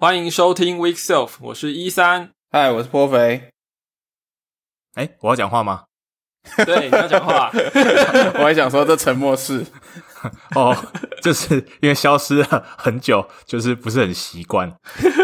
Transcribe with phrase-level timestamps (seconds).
[0.00, 2.30] 欢迎收听 Week Self，我是一三。
[2.50, 3.50] 嗨，我是颇肥。
[4.94, 5.84] 哎，我要讲话吗？
[6.64, 7.50] 对，你要讲话。
[8.40, 9.62] 我还想说这沉默是
[10.56, 10.74] 哦，
[11.20, 14.74] 就是因为消失了很久，就是不是很习惯。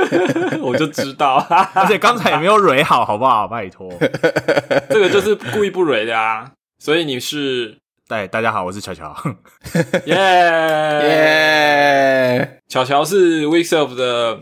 [0.60, 1.36] 我就知道，
[1.72, 3.48] 而且刚才也没有蕊好，好不好？
[3.48, 3.90] 拜托，
[4.90, 6.52] 这个就是故意不蕊的啊。
[6.78, 9.16] 所以你是，对，大家好，我是乔乔。
[10.04, 10.14] 耶
[11.00, 14.38] 耶，巧巧是 Week Self 的，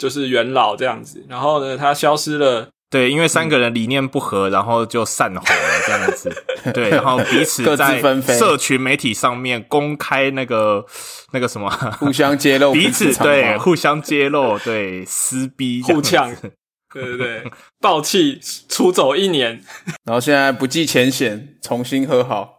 [0.00, 1.22] 就是元老这样子。
[1.28, 2.68] 然后呢，他消失了。
[2.90, 6.28] 对，因为三个人理念不合，然后就散伙了这样子。
[6.74, 10.84] 对，然后彼此在社群媒体上面公开那个
[11.30, 16.34] 那个什么，互相揭露 彼此对互相揭露，对撕逼互呛，
[16.92, 17.44] 对对对，
[17.80, 19.62] 暴 气出走一年。
[20.04, 22.58] 然后现在不计前嫌，重新和好。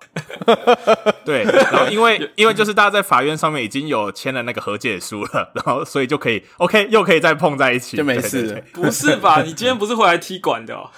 [1.24, 9.42] 对，然后因为因为就是大家在法院上面已经有签了那个和解书了，然后所以就可以 OK 又可以再碰在一起，就没事不是吧？
[9.42, 10.90] 你今天不是回来踢馆的哦？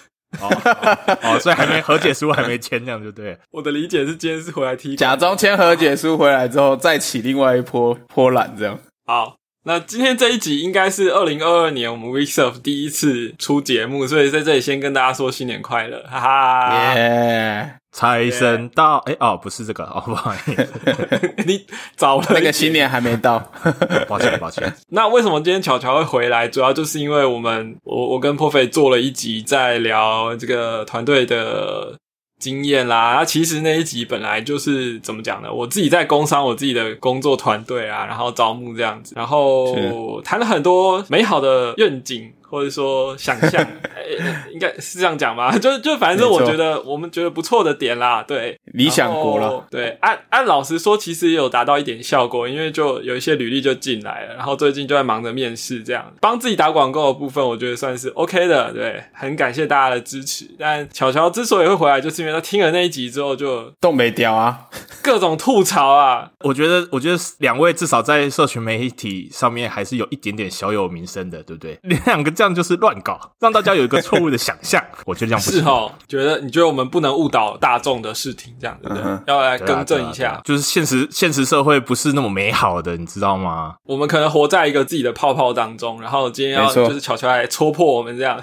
[0.42, 3.38] 哦哦哦，所以还没和解书还没签，这样就对。
[3.54, 4.96] 我的理解是今天是回来踢。
[4.96, 8.80] 假装签和解书回来之后，再起另外一波波澜，这样。
[9.06, 16.94] 好，那今天这一集应该是二零二二年我们 Week Self 第一次出节目，所以在这里先跟大家说新年快乐，哈哈。
[16.96, 23.40] 耶，财神到，哎哦，不是这个 哦，不好意思，你早了那个新年还没到。
[24.10, 24.74] 抱歉抱歉。
[24.90, 26.46] 那为什么今天巧巧会回来？
[26.46, 31.98] 主要就是因为我们我我跟破费做了一集在聊这个团队的
[32.44, 33.16] 经验啦。
[33.16, 35.48] 那其实那一集本来就是怎么讲呢？
[35.52, 42.30] 我自己在工商我自己的工作团队啊，然后招募这样子，然后谈了很多美好的愿景。
[42.54, 44.04] 或者说想象，呃
[44.54, 49.66] 应该是这样讲吧， 就就反正我觉得我们觉得不错的点啦，对，理想国了。
[49.72, 58.72] 对，按按老实说，其实也有达到一点效果，因为就有一些履历就进来了，然后最近就在忙着面试，这样帮自己打广告的部分，我觉得算是 OK 的。
[58.72, 60.46] 对，很感谢大家的支持。
[60.60, 64.70] 但巧巧之所以会回来，就是因为他听了那一集之后，就东北雕啊，
[65.02, 71.80] 各种吐槽啊，我觉得，我觉得两位至少在社群媒体上面还是有一点点小有名声的，对不对？
[72.06, 74.84] 两个这样就是乱搞，让大家有一个错误的想象。
[75.06, 75.52] 我觉得这样不。
[75.52, 79.04] 是哦，觉得你觉得我们不能误导大众的视听，这样对不对？
[79.04, 83.76] 嗯要来更正一下对啊啊，就是现实现实社会不是那么美好的，你知道吗？
[83.86, 88.42] 我们可能活在一个自己的泡泡当中，然后今天要就是巧巧来戳破我们这样，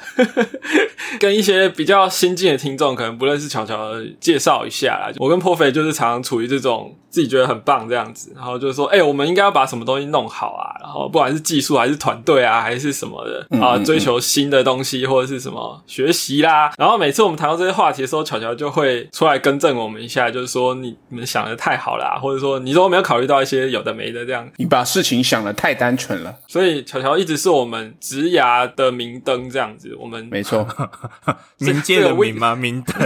[1.18, 5.12] 跟一些比较新进的听众可能不认识巧巧介绍一下啦。
[5.18, 24.48] 我跟破肥就是常常处于这种自己觉得很棒这样子，然后就是说，哎、我们应该要把什么东西弄好啊，然后不管是技术还是团队啊，还是什么的啊，追求新的东西或者是什么学习啦，然后每次我们谈到这些话题的时候，巧巧就会出来更正我们一下，就是说你你们想的太好啦，或者说你都没有考虑到一些有的没的这样。
[24.56, 26.34] 你把事情想的太单纯了。
[26.48, 29.96] 所以巧巧一直是我们职涯的明灯，这样子。
[29.98, 30.66] 我们没错，
[31.60, 32.54] 冥界的明吗？
[32.54, 32.96] 明灯。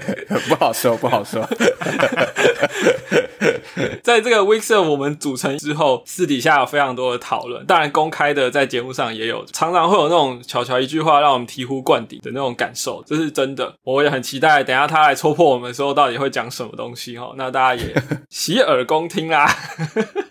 [0.48, 1.46] 不好说，不好说。
[4.02, 13.74] 在这个 Week Self 我们组成之后，私底下有非常多的讨论，当然公开的在节目上也有，常常会有那种巧巧一句话让我们醍醐灌顶的那种感受，这是真的。
[13.82, 17.32] 我也很期待，等一下他来戳破我们的时候，到底会讲什么东西哈。
[17.36, 17.94] 那大家也
[18.28, 19.48] 洗耳恭听啦。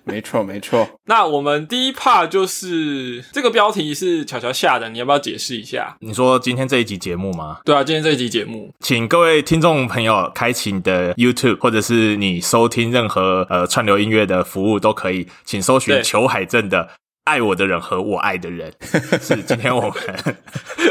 [0.03, 0.87] 没错，没错。
[1.05, 5.95] 那我们第一 part 就是这个标题是巧巧下的，你要不要解释一下？
[5.99, 7.59] 你说今天这一集节目吗？
[7.63, 16.83] 对啊，今天这一集节目，请各位听众朋友开启你的 YouTube，或者是你收听任何呃串流音乐的服务都可以，请搜寻裘海正的
[17.23, 18.73] 《爱我的人和我爱的人》，
[19.25, 19.91] 是今天我们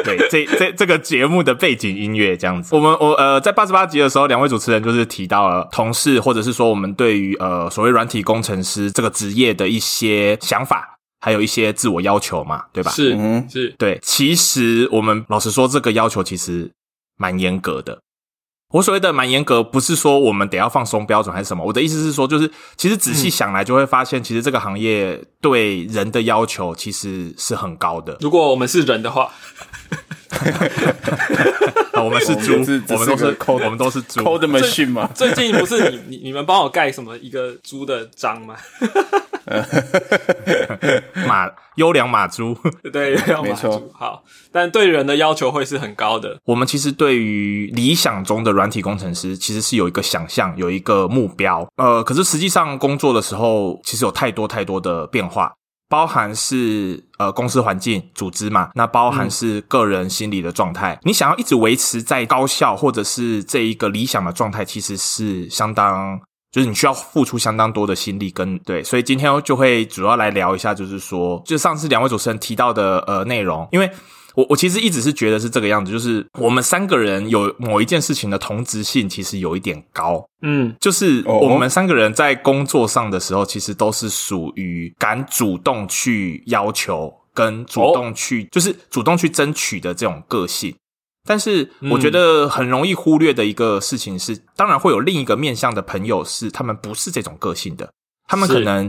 [0.04, 2.74] 对这这这个节目的背景音乐这样子。
[2.74, 12.90] 我们我呃在八十八集的时候，两位主持人就是提到了同事或者是说我们对于呃所谓软体工程师这个职业的一些想法，还有一些自我要求嘛，对吧？
[12.90, 16.70] 是、嗯是，对，其实我们老实说，这个要求其实
[17.18, 17.98] 蛮严格的。
[18.70, 21.64] 我所谓的蛮严格，不是说我们得要放松标准还是什么。
[21.64, 28.18] 我的意思是说，就是其实仔细想来，就会发现，其实这个行业对人的要求其实是很高的。
[28.20, 29.30] 如果我们是人的话，
[31.92, 34.20] 啊我们是猪我们是，我们都是这是个 code- 我们都是猪。
[34.20, 38.54] Code machine 嘛，最近不是你你你们帮我盖什么一个猪的章吗？
[41.26, 42.54] 马优良马猪。
[42.92, 44.22] 对，没错猪好，
[44.52, 46.38] 但对人的要求会是很高的。
[46.44, 51.66] 我们其实对于理想中的软体工程师，其实是有一个想象，有一个目标。
[51.76, 55.52] 呃，可是实际上工作的时候，其实有太多太多的变化，
[55.88, 60.98] 包含是呃公司环境、组织嘛，那包含是个人心理的状态。
[61.02, 66.20] 你想要一直维持在高效或者是这一个理想的状态，其实是相当
[66.50, 73.90] 就是你需要付出相当多的心力跟对，所以今天就会主要来聊一下，就是说，就上次两位主持人提到的呃内容，因为
[74.38, 80.72] 我我其实一直是觉得是这个样子，就是我们三个人有某一件事情的同质性其实有一点高，嗯。
[80.78, 81.40] 就是哦。
[81.40, 90.72] 我们三个人在工作上的时候，其实都是属于敢主动去要求跟主动去，就是主动去争取的这种个性。
[91.26, 97.90] 但是我觉得很容易忽略的一个事情是，当然会有另一个面向的朋友是他们不是这种个性的，
[98.28, 98.88] 他们可能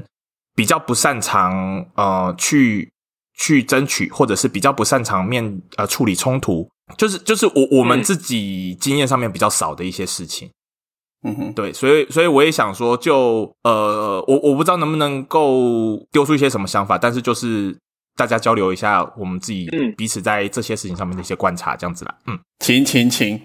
[0.53, 2.91] 比较不擅长呃去
[3.39, 10.51] 去争取，或者是比较不擅长面呃处理冲突，就是就是我我们嗯自己经验上面比较少的一些事情。
[11.23, 17.75] 嗯哼，对，所以所以我也想说就，呃，我我不知道能不能够丢出一些什么想法，但是就是
[18.15, 22.15] 大家交流一下我们自己嗯彼此在这些事情上面的一些观察，这样子啦。
[22.27, 23.41] 嗯，请请请，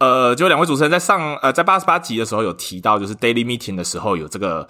[0.00, 4.66] 呃，就两位主持人在上呃在八十八集的时候有提到，就是 daily meeting 的时候有这个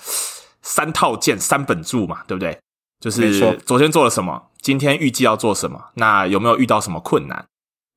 [0.62, 2.56] 三套件三本柱嘛，对不对？
[3.00, 7.46] 就是昨天做了什么，今天预计要做什么，那有没有遇到什么困难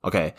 [0.01, 0.33] ？OK，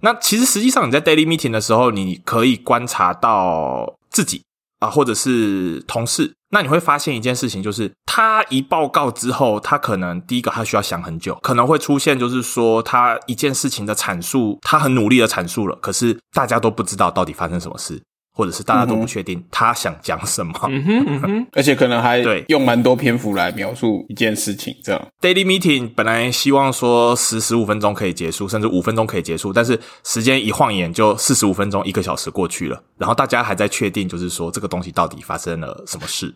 [0.00, 4.42] 那其实实际上你在 daily meeting 的时候，你可以观察到自己
[4.80, 18.00] 啊，或者是同事，那你会发现一件事情，就是他一报告之后，他可能第一个他需要想很久，可能会出现就是说他一件事情的阐述，他很努力的阐述了，可是大家都不知道到底发生什么事，
[18.38, 20.52] 或者是大家都不确定他想讲什么。
[20.68, 36.32] 嗯哼嗯哼，而且可能还对用蛮多篇幅来描述一件事情，这样 daily meeting 本来希望说十十五分钟可以结束，甚至五分钟可以结束，但是时间一晃眼就四十五分钟，一个小时过去了，然后大家还在确定，就是说这个东西到底发生了什么事，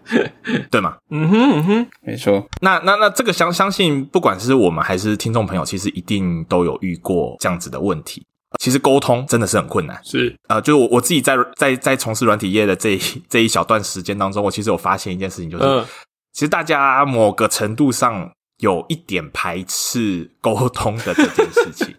[0.70, 0.96] 对吗？
[1.10, 2.42] 嗯哼嗯哼，没错。
[2.62, 8.24] 那那那这个相相信，不管是我们还是听众朋友，其实一定都有遇过这样子的问题。
[8.58, 15.84] 其实沟通真的是很困难，是呃，就是我我自己在在在从事软体业的这一这一小段时间当中，我其实有发现一件事情，就是、嗯
[16.32, 21.94] 其实大家某个程度上有一点排斥沟通的这件事情。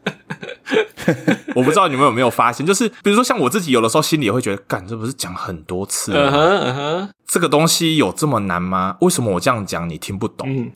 [1.56, 7.10] 我不知道你们有没有发现，就是比如说像我自己，有的时候心里也会觉得，干这不是讲很多次了吗？
[7.26, 8.96] 这个东西有这么难吗？
[9.02, 10.48] 为什么我这样讲你听不懂？
[10.48, 10.72] 嗯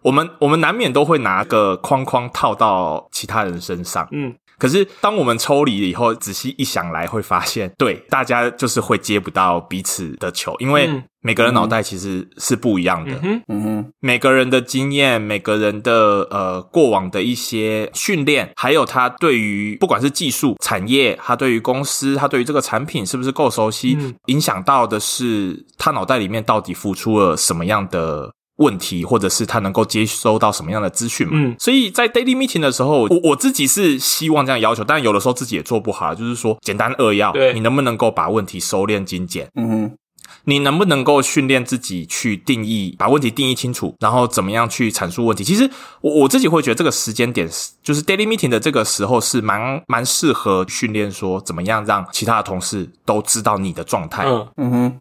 [0.00, 11.04] 我们我们难免都会拿个框框套到其他人身上，嗯可是当我们抽离了以后，仔细一想来，会发现，对大家就是会接不到彼此的球，因为嗯。
[11.20, 24.14] 每个人脑袋其实是不一样的，嗯哼，嗯哼，每个人的经验，每个人的呃过往的一些训练，还有他对于不管是技术、产业，他对于公司，他对于这个产品是不是够熟悉，嗯。
[24.26, 28.30] 影响到的是他脑袋里面到底付出了什么样的。
[28.58, 31.32] 问题，或者是他能够接收到什么样的资讯嘛？
[31.34, 39.48] 嗯所以在 daily meeting 的时候，我我自己是希望这样要求，但有的时候自己也做不好，就是说简单扼要对，你能不能够把问题收敛精简？
[39.54, 39.96] 嗯哼，
[40.44, 45.44] 你能不能够训练自己去定义，把问题定义清楚，然后怎么样去阐述问题？
[45.44, 45.70] 其实
[46.00, 54.24] 我我自己会觉得这个时间点是，就是 daily meeting 的这个时候是蛮蛮适合训练说怎么样让其他的同事都知道你的状态。
[54.26, 55.00] 嗯嗯哼，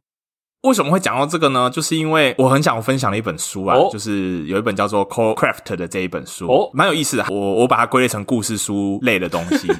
[0.68, 1.70] 为什么会讲到这个呢？
[1.70, 7.26] 就是因为我很想分享的一本书啊，哦就是有一本叫做《Core Craft》的这一本书，哦蛮有意思的。
[7.30, 9.68] 我我把它归类成故事书类的东西。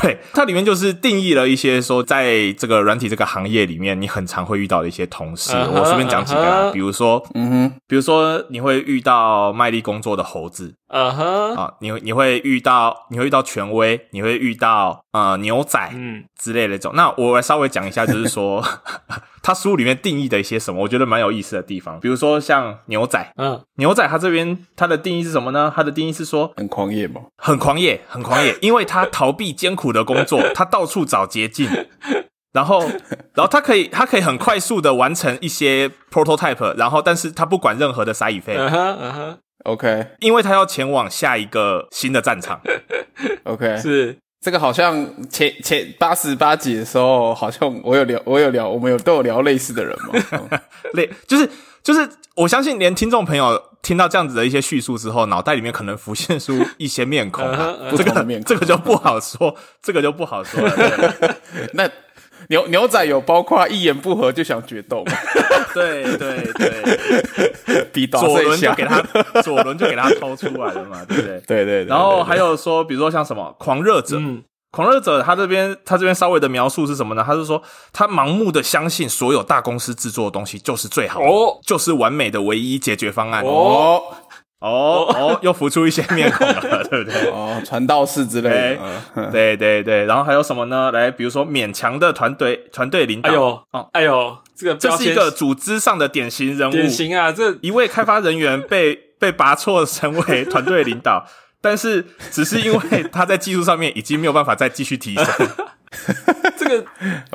[0.00, 5.52] 对，它里面就是定义了一些说，在这个软体这个行业里面，你很常会遇到的一些同事。
[5.52, 16.92] 我随便讲几个啊比如说，嗯哼，比如说你会遇到卖力工作的猴子啊哼，啊，你会你会遇到你会遇到权威，你会遇到呃牛仔，嗯之类的这种。
[16.94, 18.62] 那我来稍微讲一下，就是说
[19.46, 22.00] 他书里面定义的一些什么，我觉得蛮有意思的地方。
[22.00, 25.72] 比如说像牛仔，嗯牛仔他这边他的定义是什么呢？
[25.72, 27.20] 他的定义是说很狂野嘛。
[27.38, 31.70] 很狂野，很狂野， 因为他逃避艰苦的工作， 他到处找捷径。
[32.52, 32.80] 然后，
[33.34, 38.12] 然后他可以，他可以很快速的完成一些 prototype，然后，但是他不管任何的
[38.70, 42.60] 哼嗯哼，OK 因为他要前往下一个新的战场。
[43.44, 50.12] OK，是这个好像前前八十八集的时候，好像我有聊，我有聊，我们有都有聊类似的人嘛。
[50.32, 50.60] 嗯
[50.94, 51.48] 类就是
[51.82, 57.44] 就是，我相信连听众朋友听到这样子的一些叙述之后，脑袋里面可能浮现出一些面孔
[57.96, 61.36] 这个面孔这个就不好说，这个就不好说了。
[61.74, 61.90] 那
[62.48, 65.12] 牛牛仔有包括一言不合就想决斗吗？
[65.74, 66.52] 对对
[67.92, 69.02] 对，左轮就给他
[69.42, 71.40] 左轮就给他掏出来了嘛，对不对？
[71.46, 77.24] 对对对，然后还有有说，比如说像什么狂热者，嗯狂热者他这边他这边稍微的描述是什么呢？
[77.26, 77.62] 他是说
[77.94, 83.42] 他盲目的相信所有大公司制作的东西就是最好的，哦就是完美的唯一解决方案。
[83.42, 84.02] 哦
[84.60, 87.30] 哦，哦哦， 又浮出一些面孔了，对不对？
[87.30, 88.80] 哦，传道士之类哎的，
[89.14, 90.90] 嗯对对对，然后还有什么呢？
[90.92, 101.26] 来，比如说勉强的团队团队领导，哎呦，哦，哎呦，这个这是一个组织上的典型人物，典型啊，这一位开发人员被 被拔错成为团队领导，
[101.60, 105.24] 但是只是因为他在技术上面已经没有办法再继续提升。
[106.56, 106.84] 这个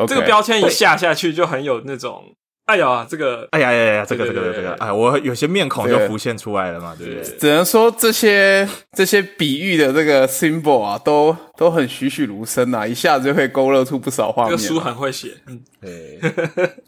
[0.07, 2.23] 这个标签一下下去就很有那种，
[2.71, 7.37] 哎呀，这个哎呀呀呀，这个这个这个，哎，我有些面孔就浮现出来了嘛，对不对？
[7.37, 14.57] 只能说这些这些比喻的这个 symbol 啊，都都很栩栩如生啊，一下子就会勾勒出不少画面啊。
[14.57, 16.19] 这个书很会写，嗯，对，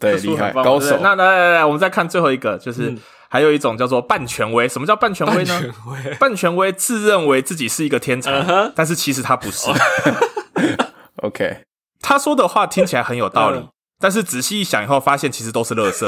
[0.00, 0.98] 对，厉害，高手。
[1.02, 2.98] 那来来来，我们再看最后一个，就是嗯
[3.28, 4.66] 还有一种叫做半权威。
[4.68, 5.60] 什么叫半权威呢？
[5.60, 8.32] 权威半权威自认为自己是一个天才
[8.74, 9.68] 但是其实他不是。
[11.22, 11.58] OK，
[12.00, 13.68] 他说的话听起来很有道理嗯，
[14.04, 16.06] 但是仔细一想以后，发现其实都是垃圾。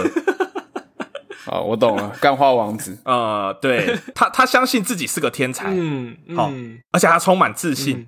[1.46, 2.98] 好，我懂了，干花王子。
[3.06, 8.06] 呃，对他，他相信自己是个天才，嗯好嗯，而且他充满自信，嗯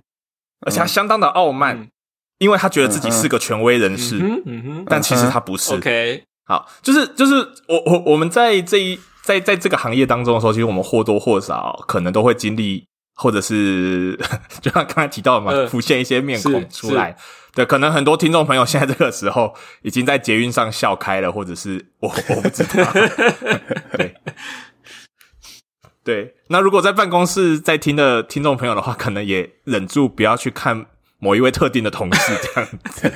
[0.66, 1.88] 而且他相当的傲慢，嗯
[2.36, 5.74] 因为他觉得自己是个权威人士，嗯嗯哼但其实他不是。
[5.74, 14.14] ，OK，好，就是就是我我我们在这一在在这个行业当中的时候，其实我们或多或少可能都会经历，或者是
[14.60, 17.16] 就像刚才提到的嘛，嗯浮现一些面孔出来。
[17.54, 22.92] 对，可能很多听众朋友现在这个时候已经在捷运上笑开了，或者是我 我不知道。
[23.96, 24.14] 对。
[26.04, 30.86] 对，那如果在办公室在听的听众朋友的话，可能也忍住不要去看
[31.20, 33.12] 某一位特定的同事这样 子。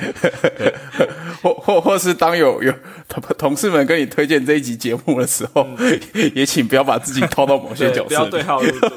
[1.41, 2.73] 或或或是当有有
[3.09, 5.67] 同同事们跟你推荐这一集节目的时候，
[6.33, 8.07] 也请不要把自己套到某些，角色。
[8.07, 8.89] 不要对号入座，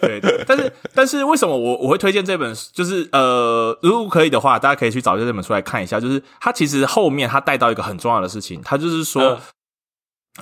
[0.00, 2.70] 对，对但是但是为什么我我会推荐这本书？
[2.74, 5.98] 就是呃，如果可以的话，大家可以去找这本书来看一下。
[5.98, 9.40] 就是它其实后面它带到一个很重要的事情，它就是说，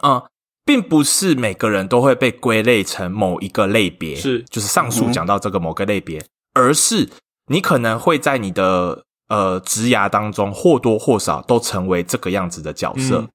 [0.03, 0.21] 嗯、
[0.65, 6.21] 并不是每个人都会被归类成某一个类别，是就是上述讲到这个某个类别，
[6.55, 7.09] 而是
[7.47, 13.29] 你可能会在你的呃职涯当中或多或少都成为这个样子的角色。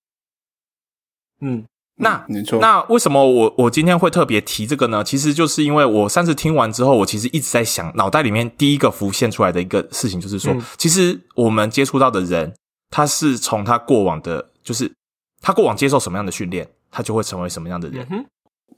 [1.41, 1.65] 嗯
[1.97, 2.59] 那没错。
[2.59, 5.01] 那为什么我我今天会特别提这个呢？
[5.01, 12.53] 其实就是因为我上次听完之后，我其实一直在想，脑袋里面第一个浮现出来的一个事情就是说，嗯其实我们接触到的人，
[12.89, 14.91] 他是从他过往的，就是
[15.41, 18.25] 他过往接受什么样的训练，他就会成为什么样的人嗯。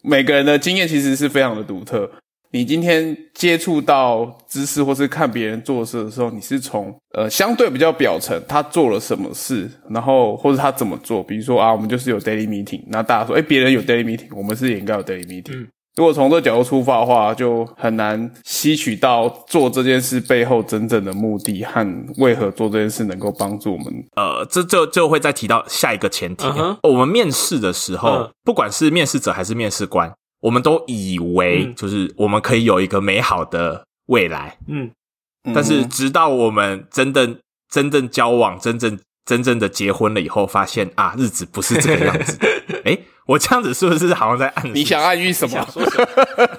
[0.03, 2.11] 每个人的经验其实是非常的独特。
[2.51, 11.23] 你今天接触到知识或是看别人做事的时候，你是从呃相对比较表层，他做了什么事，然后或者他怎么做。
[11.23, 15.55] 比如说啊，我们就是有 daily meeting，那大家说，哎，别人有 daily meeting，我们是也应该有 daily meeting。
[15.55, 23.85] 嗯如果从这个角度出发的话，就很难吸取到做这件事背后真正的目的和为何做这件事能够帮助我们。
[24.15, 26.45] 呃，这就就会再提到下一个前提。
[26.83, 31.75] 我们面试的时候，嗯不管是面试者还是面试官，我们都以为嗯。
[31.75, 34.57] 就是我们可以有一个美好的未来。
[34.67, 34.91] 嗯。
[35.53, 37.37] 但是嗯直到我们真正
[37.69, 42.39] 真正交往、真正真正的结婚了以后，发现啊，日子不是这个样子。
[42.85, 44.71] 诶，我这样子是不是好像在暗示？
[44.73, 45.67] 你想暗喻什么？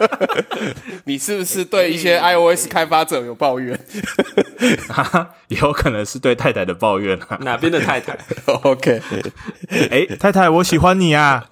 [1.05, 3.79] 你是不是对一些 iOS 开发者有抱怨
[5.49, 7.39] 也有可能是对太太的抱怨啊。
[7.41, 8.19] 哪边的太太
[8.63, 9.01] ？？OK，
[9.71, 11.47] 诶，太太，我喜欢你啊。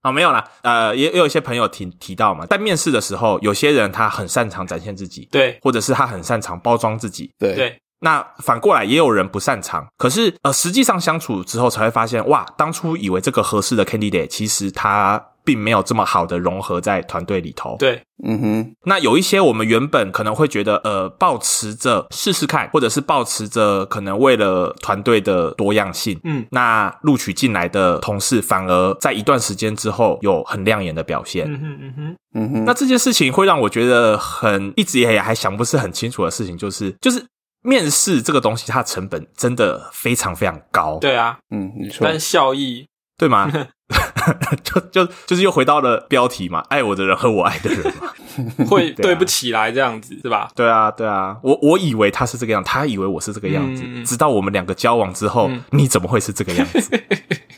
[0.00, 7.30] 啊，没有啦，呃，也也有一些朋友提提到嘛，在面试的时候，有些人他很擅长展现自己，对或者是他很擅长包装自己。
[7.38, 17.76] 对对，那反过来也有人不擅长，可是呃，实际上相处之后才会发现，哇，当初以为这个合适的 candidate，其实他并没有这么好的融合在团队里头。
[17.78, 26.46] 对，嗯哼，那有一些我们原本可能会觉得，呃，抱持着试试看，或者是抱持着可能为了团队的多样性，嗯。
[26.50, 31.50] 那录取进来的同事反而在一段时间之后有很亮眼的表现。
[31.50, 37.24] 嗯哼嗯哼，嗯哼，那这件事情会让我觉得很一直也还想不是很清楚的事情，就是就是
[37.64, 42.86] 面试这个东西，它的成本真的非常非常高，对啊，嗯，你说但效益
[43.18, 43.50] 对吗？
[44.62, 48.12] 就就就是又回到了标题嘛，爱我的人和我爱的人嘛。
[48.66, 50.50] 会对不起来这样子是吧？
[50.56, 57.02] 对啊，对啊，我我以为他是这个样，他以为我是这个样子，直到我们两个交往之后，嗯你怎么会是这个样子？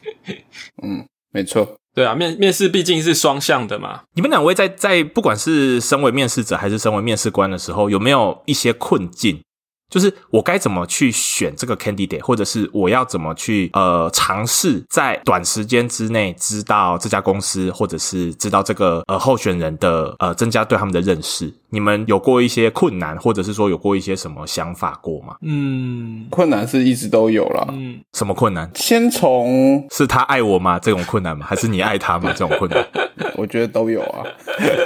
[0.82, 4.02] 嗯，没错，对啊，面面试毕竟是双向的嘛。
[4.14, 9.40] 你们两位在在不管是身为面试者还是身为面试官的时候，有没有一些困境？
[9.88, 21.52] 就是我该怎么去选这个 candidate，或者是我要怎么去呃尝试在短时间之内知道这家公司，或者是知道这个呃候选人的呃增加对他们的认识。
[21.68, 25.36] 你们有过一些困难，或者是说有过一些什么想法过吗？
[25.42, 27.68] 嗯困难是一直都有了。
[27.72, 28.70] 嗯，什么困难？
[28.74, 30.78] 先从是他爱我吗？
[30.78, 31.46] 这种困难吗？
[31.48, 32.32] 还是你爱他吗？
[32.32, 32.84] 这种困难？
[33.36, 34.24] 我觉得都有啊。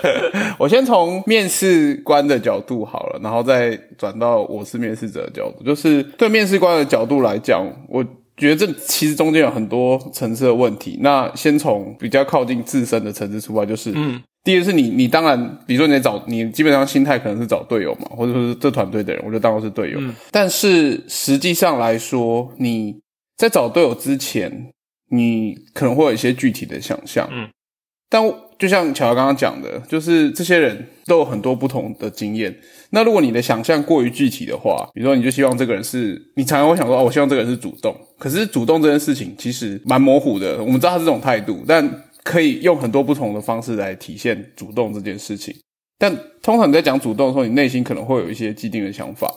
[0.59, 5.65] 我先从面试官的角度好了，然后再转到我是面试者的角度。
[5.65, 8.05] 就是对面试官的角度来讲，我
[8.37, 10.99] 觉得这其实中间有很多层次的问题。
[11.01, 19.99] 那先从比较靠近自身的层次出发，就是嗯，第一个是你，你当然，比如说你在找你，基本上心态可能是找队友嘛，或者说是这团队的人，我就当做是队友。
[20.01, 22.99] 嗯但是实际上来说，你
[23.37, 24.73] 在找队友之前，
[25.11, 27.29] 你可能会有一些具体的想象。
[27.31, 27.49] 嗯，
[28.09, 28.23] 但
[28.59, 32.55] 就像乔乔刚刚讲的，就是这些人都有很多不同的经验。
[32.91, 37.95] 那如果你的想象过于具体的话，比如说你就希望这个人是，你常常会想说，哦，我希望这个人是主动。
[38.19, 41.89] 可是主动这件事情其实蛮模糊的，我们知道他是这种态度，但
[42.25, 45.55] 可以用很多不同的方式来体现主动这件事情。
[45.99, 49.33] 但通常你在讲主动的时候，你内心可能会有一些既定的想法。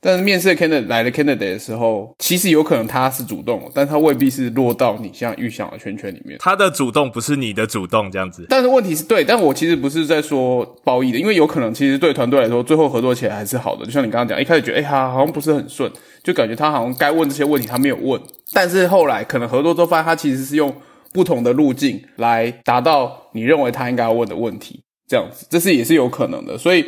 [0.00, 6.38] 但是面试 candidate 来了 candidate 的时候，其实有可能他是主动，但他未必是落到你像预想的圈圈里面。
[6.38, 8.46] 他的主动不是你的主动，这样子。
[8.48, 13.84] 但是问题是对，但我其实不是在说褒义的，因为有可能其实对团队来说，最后合作起来还是好的。
[13.84, 15.90] 就像你刚刚讲，一开始觉得哎，他好像不是很顺，
[16.22, 18.20] 就感觉他好像该问这些问题他没有问，
[18.52, 20.72] 但是后来可能合作之后发现他其实是用
[21.12, 26.56] 不同的路径来达到你认为他应该要问的问题，这样子，这是也是有可能的。
[26.56, 26.84] 所以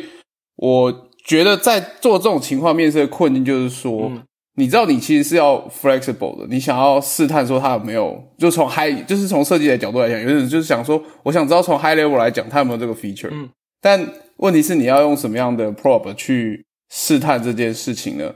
[0.55, 4.07] 我觉得在做这种情况面试的困境就是说。
[4.09, 4.23] 嗯
[4.55, 13.29] 你知道，你其实是要 flexible 的，你想要试探说他有没有，就从 high，就是从设计的角度来讲，有点就是想说，我想知道从 high level 来讲，他有没有这个 feature。
[13.31, 13.49] 嗯，
[13.79, 14.05] 但
[14.37, 18.33] 问题是你要用什么样的 probe 去试探这件事情呢？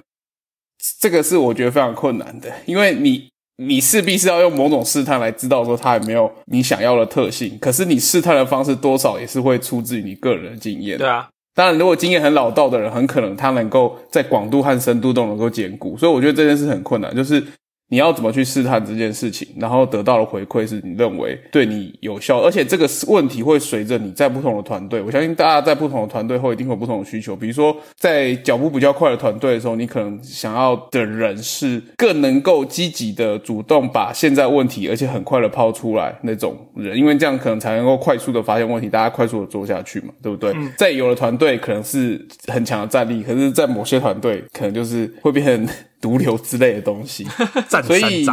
[1.02, 3.28] 这个是我觉得非常困难的，因为你
[3.58, 10.98] 你势必是要用某种试探来知道说他有没有你想要的特性，可是你试探的方式多少也是会出自于你个人的经验。
[10.98, 17.42] 对啊，当然，如果经验很老道的人，很可能他能够在广度和深度都能够兼顾，所以我觉得这件事很困难，就是
[17.88, 27.36] 你要怎么去试探这件事情，然后得到的回馈是你认为对你有效，而且这个问题会随着你在不同的团队，我相信大家在不同的团队后一定会有不同的需求。
[27.36, 40.54] 比如说，在脚步比较快的团队的时候，你可能想要的人是更能够积极的主动把现在问题，而且很快的抛出来那种人，因为这样可能才能够快速的发现问题，大家快速的做下去嘛，对不对？
[40.78, 45.68] 在有的团队可能是很强的战力，可是在某些团队可能就是会变成
[46.06, 47.26] 毒瘤之类的东西。
[47.68, 48.24] 战所以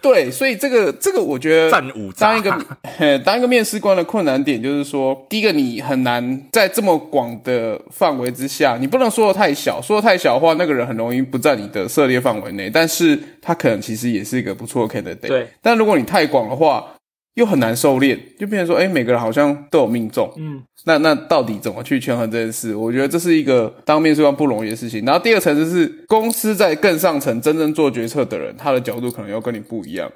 [0.00, 15.28] 对，所以这个这个，我觉得战五渣当一个嘿当一个面试官的困难点就是说，第一个你很难在这么广的范围之下，你不能说的太小，说的太小的话，那个人很容易不在你的涉猎范围内，但是他可能其实也是一个不错的 candidate。
[15.28, 16.84] 对，但如果你太广的话，
[17.34, 22.74] 又很难收敛，就变成说，哎，每个人好像都有命中，嗯，那那到底怎么去权衡这件事？
[22.76, 25.04] 我觉得这是一个当面试官不容易的事情。
[25.04, 30.10] 然后第二层次是公司在更上层真正做决策的人，他的角度可能又跟你不一样。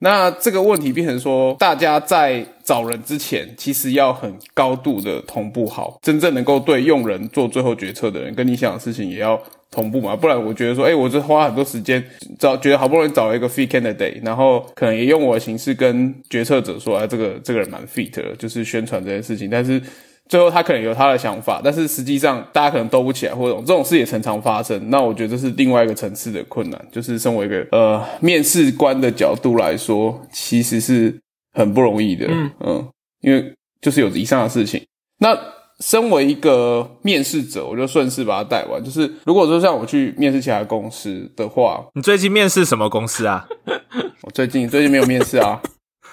[0.00, 12.02] 那这个问题变成说，大家在找人之前，其实要很高度的同步好，真正能够对用人做最后决策的人，跟你想的事情也要同步嘛，不然我觉得说，哎、我这花很多时间
[12.38, 19.82] 找，觉得好不容易找了一个 fit candidate，然后可能也用我的形式跟决策者说，啊，这个这个人蛮 fit 的，就是宣传这件事情，但是
[20.28, 24.90] 最后他可能有他的想法，但是实际上大家可能斗不起来，或者这种事也常常发生。
[24.90, 31.18] 那我觉得这是另外一个层次的困难，就是身为一个呃面试官的角度来说，其实是
[31.52, 32.26] 很不容易的。
[32.60, 32.86] 嗯
[33.20, 34.80] 因为就是有以上的事情。
[35.18, 35.36] 那
[35.80, 38.82] 身为一个面试者，我就顺势把它带完。
[38.82, 43.48] 就是如果说像我去面试其他公司的话，你最近面试什么公司啊？
[44.22, 45.60] 我最近最近没有面试啊，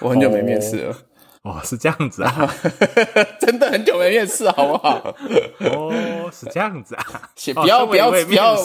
[0.00, 0.96] 我很久没面试了，
[1.46, 2.52] 哦，是这样子啊，
[3.40, 5.14] 真的很久没面试，好不好？
[5.60, 5.92] 哦，
[6.32, 7.04] 是这样子啊，
[7.54, 8.56] 不要不要不要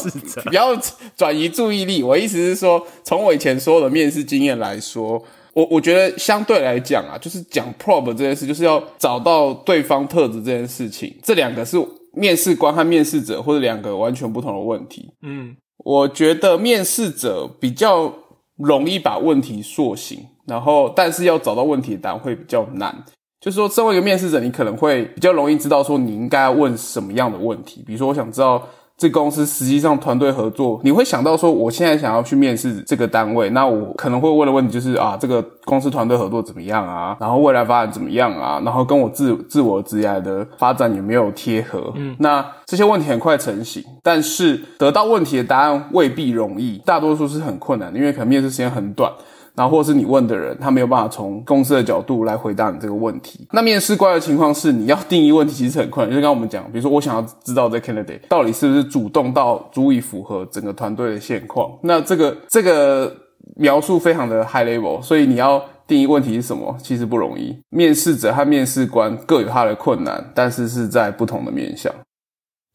[0.45, 0.75] 不要
[1.15, 2.01] 转移注意力。
[2.01, 11.77] 我意思是说，从我以前所有的面试经验来说，我我觉得相对来讲啊，就是讲 probe 这件事，就是要找到对方特质这件事情，这两个是
[12.13, 15.11] 面试官和面试者或者两个完全不同的问题。
[15.21, 18.13] 嗯我觉得面试者比较
[18.57, 22.93] 容易把问题塑形，然后但是要找到问题的答案会比较难。
[23.39, 27.81] 就是说，身为一个面试者，你可能会比较容易知道说你应该问什么样的问题。
[27.87, 28.61] 比如说，我想知道
[28.95, 37.17] 这公司实际上团队合作，你会想到说，我现在想要去面试这个单位，那我可能会问的问题就是啊，这个公司团队合作怎么样啊？
[37.19, 38.61] 然后未来发展怎么样啊？
[38.63, 41.91] 然后跟我自自我职业的发展有没有贴合？
[41.95, 49.11] 嗯，那这些问题很快成型，但是得到问题的答案未必容易，大多数是很困难的，因为可能面试时间很短。
[49.55, 53.47] 然后或是你问的人，他没有办法从公司的角度来回答你这个问题。
[53.51, 56.15] 那面试官的情况是，你要定义问题其实很困难。
[56.15, 61.71] 就刚刚我们讲，比如说我想要知道这 candidate 到底是不是主动到足以符合整个团队的现况。
[61.83, 63.13] 那这个这个
[63.57, 67.53] 描述非常的 high level，所以你要定义问题是什么，其实不容易。
[67.69, 71.93] 面试者和面试官各有他的困难，但是是在不同的面向。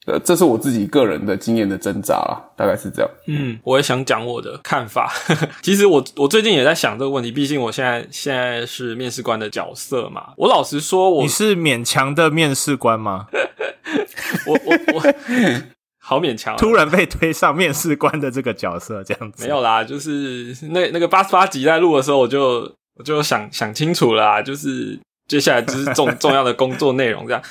[0.06, 3.10] 呃，这是我自己个人的经验的挣扎啦，大概是这样。
[3.26, 5.12] 嗯，我也想讲我的看法。
[5.62, 10.32] 其实我我最近也在想这个问题，毕竟我现在现在是面试官的角色嘛。
[10.36, 13.26] 我老实说，我你是勉强的面试官吗？
[14.46, 15.02] 我我我
[15.98, 19.82] 好勉强，突然被推上面试官的这个角色，这样子没有啦。
[19.82, 22.60] 就是那那个八十八集在录的时候，我就
[22.94, 27.42] 我就想想清楚了，就是接下来就是重 重要的工作内容这样。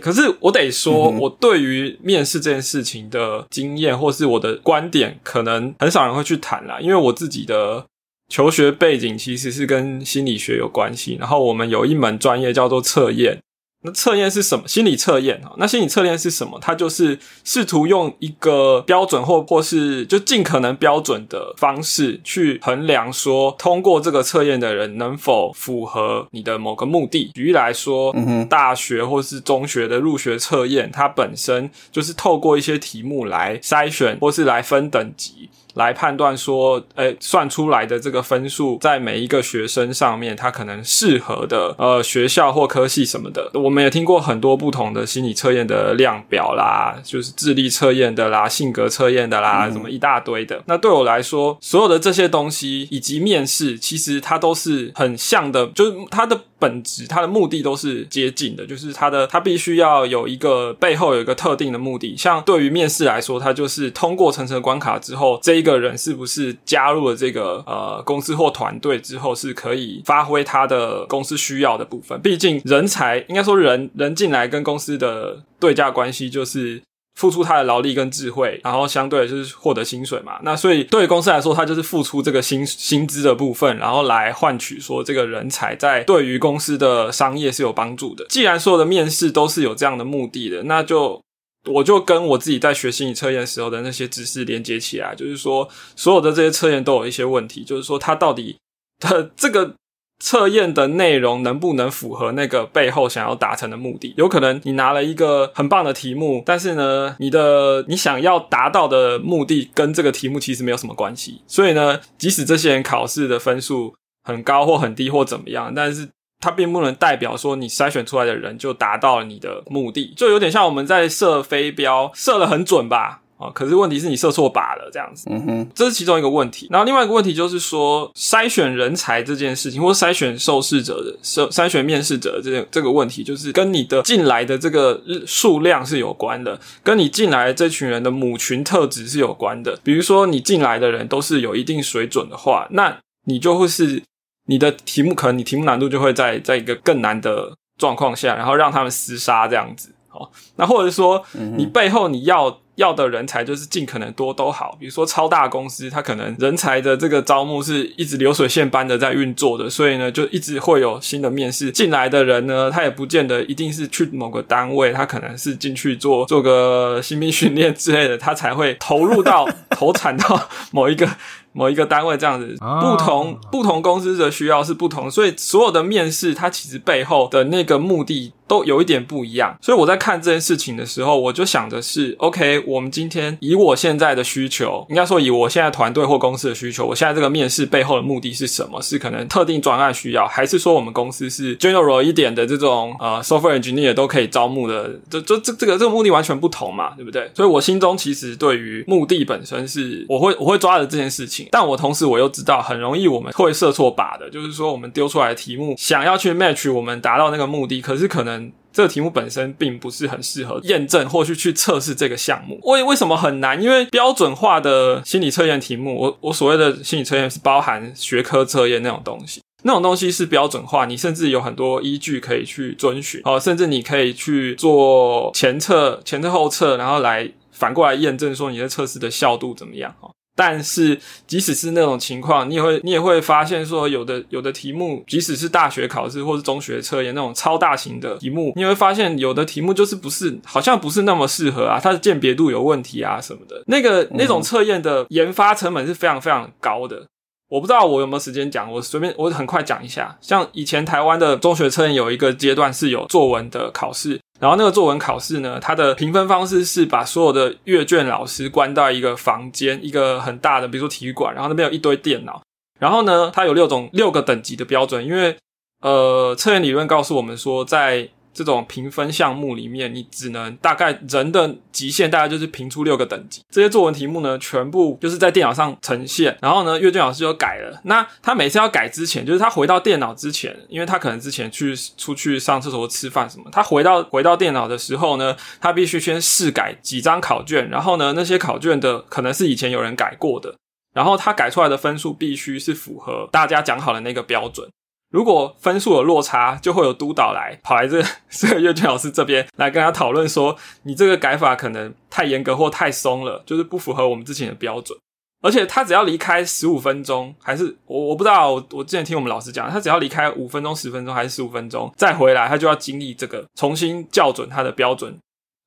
[0.00, 6.78] 可是我得说，我对于面试这件事情的经验，或是我的观点，可能很少人会去谈啦。
[6.80, 7.86] 因为我自己的
[8.28, 13.38] 求学背景其实是跟心理学有关系，然后我们有一门专业叫做测验。
[13.82, 14.66] 那测验是什么？
[14.66, 15.52] 心理测验啊？
[15.58, 16.58] 那心理测验是什么？
[16.60, 27.30] 它就是试图用一个标准或或是就尽可能标准的方式去衡量，说通过这个测验的人能否符合你的某个目的。
[27.34, 28.14] 举例来说，
[28.48, 35.50] 大学或是中学的入学测验，它本身就是透过一些题目来筛选或是来分等级。
[35.74, 50.62] 来判断说，诶，算出来的这个分数在每一个学生上面，他可能适合的呃学校或科系什么的，我们也听过很多不同的心理测验的量表啦，就是智力测验的啦、性格测验的啦，什么一大堆的。
[50.66, 56.40] 那对我来说，所有的这些东西以及面试，其实它都是很像的，就是它的。
[56.62, 62.16] 本质，它的目的都是接近的，就是它的它必须要有一个背后有一个特定的目的。
[62.16, 72.20] 像对于面试来说，它就是通过层层关卡之后，这一个人是不是加入了这个呃公司或团队之后，是可以发挥他的公司需要的部分。
[72.20, 76.80] 毕竟人才应该说人人进来跟公司的对价关系就是。
[77.14, 80.38] 付出他的劳力跟智慧，然后相对就是获得薪水嘛。
[80.42, 88.24] 那所以对于公司来说，他就是付出这个薪薪资的部分，然后来换取说这个人才在对于公司的商业是有帮助的。
[88.28, 91.22] 既然所有的面试都是有这样的目的的，那就
[91.66, 98.56] 我就跟我自己在学心理测验时候的那些知识连接起来，就是说所有的这些测验都有一些问题，就是说它到底
[98.98, 99.74] 它这个。
[100.22, 104.14] 测验的内容能不能符合那个背后想要达成的目的？
[104.16, 111.42] 有可能你拿了一个很棒的题目，但是呢，你的你想要达到的目的跟这个题目其实没有什么关系。
[111.48, 116.08] 所以呢，即使这些人考试的分数很高或很低或怎么样，但是
[116.38, 120.14] 它并不能代表说你筛选出来的人就达到了你的目的。
[120.16, 123.21] 就有点像我们在射飞镖，射的很准吧。
[123.42, 123.50] 啊！
[123.52, 126.68] 可是问题是你射错靶了，这样子，嗯哼，这是其中一个问题。
[126.70, 139.78] 然后另外一个问题就是说，筛选人才这件事情，或筛选受试者的筛筛选面试者这这个问题，就是跟你的进来的这个数量是有关的，跟你进来这群人的母群特质是有关的。
[139.82, 144.02] 比如说，你进来的人都是有一定水准的话，那你就会是
[144.46, 149.90] 你的题目，可能你题目难度就会在在一个更难的状况下，然后让他们厮杀这样子。
[150.12, 151.24] 哦，那或者说，
[151.56, 152.58] 你背后你要。
[152.76, 171.08] 要的人才就是尽可能多都好，比如说超大公司，它可能人才的这个招募是一直流水线般的在运作的，所以呢，就一直会有新的面试进来的人呢，他也不见得一定是去某个单位，他可能是进去做做个新兵训练之类的，他才会投入到 投产到某一个。
[171.52, 179.56] 某一个单位这样子，不同不同公司的需要是不同，所以所有的面试它其实背后的那个目的都有一点不一样。
[179.60, 188.80] 所以我在看这件事情的时候，我就想的是，OK，我们今天以我现在的需求，应该说以我现在团队或公司的需求，我现在这个面试背后的目的是什么？
[188.80, 194.98] 是可能特定专案需要，还是说我们公司是 general 一点的这种呃 software engineer 都可以招募的？
[195.10, 197.30] 这这这这个这个目的完全不同嘛，对不对？
[197.34, 201.41] 所以我心中其实对于目的本身是我会我会抓着这件事情。
[201.50, 212.58] 但我同时我又知道，很容易我们会设错靶的，就是说我们丢出来的题目想要去 match 我们达到那个目的，可是可能这个题目本身并不是很适合验证或去去测试这个项目。
[212.62, 213.62] 为为什么很难？
[213.62, 227.30] 因为标准化的心理测验题目，我我所谓的心理测验是包含学科测验那种东西，那种东西是标准化，你甚至有很多依据可以去遵循，哦，甚至你可以去做前测、前测后测，然后来。
[227.54, 230.10] 反过来验证说你的测试的效度怎么样哈。
[230.34, 243.62] 但是，即使是那种情况，你也会你也会发现说，有的有的题目，即使是大学考试或是中学测验那种超大型的题目，你会发现有的题目就是不是好像不是那么适合啊，它的鉴别度有问题啊什么的。
[243.66, 247.06] 那个那种测验的研发成本是非常非常高的。
[247.52, 250.16] 我不知道我有没有时间讲，我随便我很快讲一下。
[250.22, 254.18] 像以前台湾的中学测验有一个阶段是有作文的考试。
[254.40, 262.40] 然后那个作文考试呢，它的评分方式是把所有的阅卷老师关到一个房间，一个很大的，比如说体育馆，然后那边有一堆电脑。
[262.80, 265.36] 然后呢，它有六种六个等级的标准，因为
[265.82, 273.42] 呃，测验理论告诉我们说，在这种评分项目里面，你只能大概人的极限大概就是评出六个等级。
[273.50, 277.80] 这些作文题目呢，全部就是在电脑上呈现，然后呢，阅卷老师就改了。
[277.84, 290.54] 那他每次要改之前，就是他回到电脑之前，因为他可能之前去出去上厕所、吃饭什么，他回到回到电脑的时候呢，他必须先试改几张考卷，然后呢，那些考卷的可能是以前有人改过的，
[290.94, 294.68] 然后他改出来的分数必须是符合大家讲好的那个标准。
[295.12, 304.98] 如果分数有落差，就会有督导来跑来这 这个阅卷老师这边来跟他讨论说，你这个改法可能太严格或太松了，就是不符合我们之前的标准。
[305.42, 315.18] 而且他只要离开十五分钟，还是我我不知道，我我之前听我们老师讲，他只要离开五分钟、十分钟还是十五分钟再回来，他就要经历这个重新校准他的标准。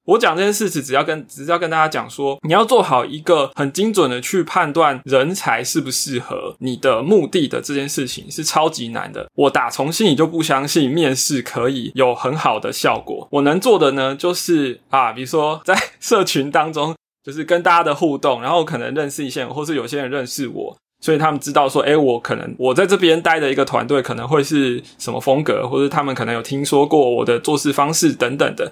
[0.06, 9.28] 我讲这件事，只只要跟只是要跟大家讲说，你要做好一个很精准的去判断人才适不适合你的目的的这件事情是超级难的。
[9.34, 13.28] 我打从心里就不相信面试可以有很好的效果。
[13.32, 28.72] 我能做的呢，就是啊，比如说在社群当中，就是跟大家的互动，然后可能认识一些人，或是有些人认识我，所以他们知道说，哎，我可能我在这边待的一个团队可能会是什么风格，或者他们可能有听说过我的做事方式等等的。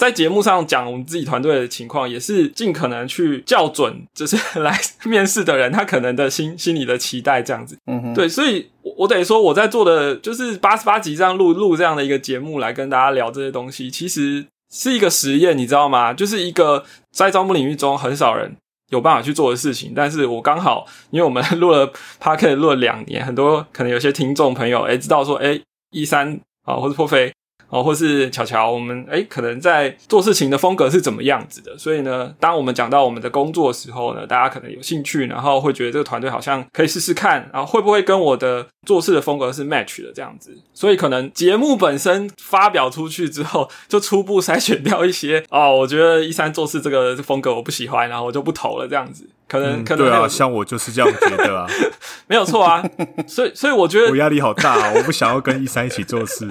[0.00, 7.76] 在节目上讲我们自己团队的情况，也是尽可能去校准，就是来面试的人他可能的心心里的期待这样子。
[7.84, 16.14] 嗯哼，对，所以，我我得说我在做的就是八十八集这样录录这样的一个节目来跟大家聊这些东西，其实是一个实验，你知道吗？
[16.14, 16.82] 就是一个
[17.12, 18.56] 在招募领域中很少人
[18.88, 19.92] 有办法去做的事情。
[19.94, 25.60] 但是我刚好，因为我们录了 p a r k e t 录了两年，很多可能有些听众朋友哎知道说哎
[25.90, 27.30] 一三啊或者破飞。
[27.70, 31.78] 哦，或是巧巧，我们诶可能在做事情的风格是怎么样子的？
[31.78, 40.56] 所以呢，当我们讲到我们的工作的时候呢，大家可能有兴趣，然后会觉得这个团队好像可以试试看，然后会不会跟我的做事的风格是 match 的这样子？
[40.74, 49.28] 所以可能节目本身发表出去之后，就初步筛选掉一些哦，我觉得一三做事这个风格我不喜欢，然后我就不投了这样子。
[49.46, 51.66] 可能可能对啊，像我就是这样觉得啊，
[52.28, 52.88] 没有错啊，
[53.26, 56.46] 所以所以我觉得我压力好大，啊，我不想要跟一三一起做事，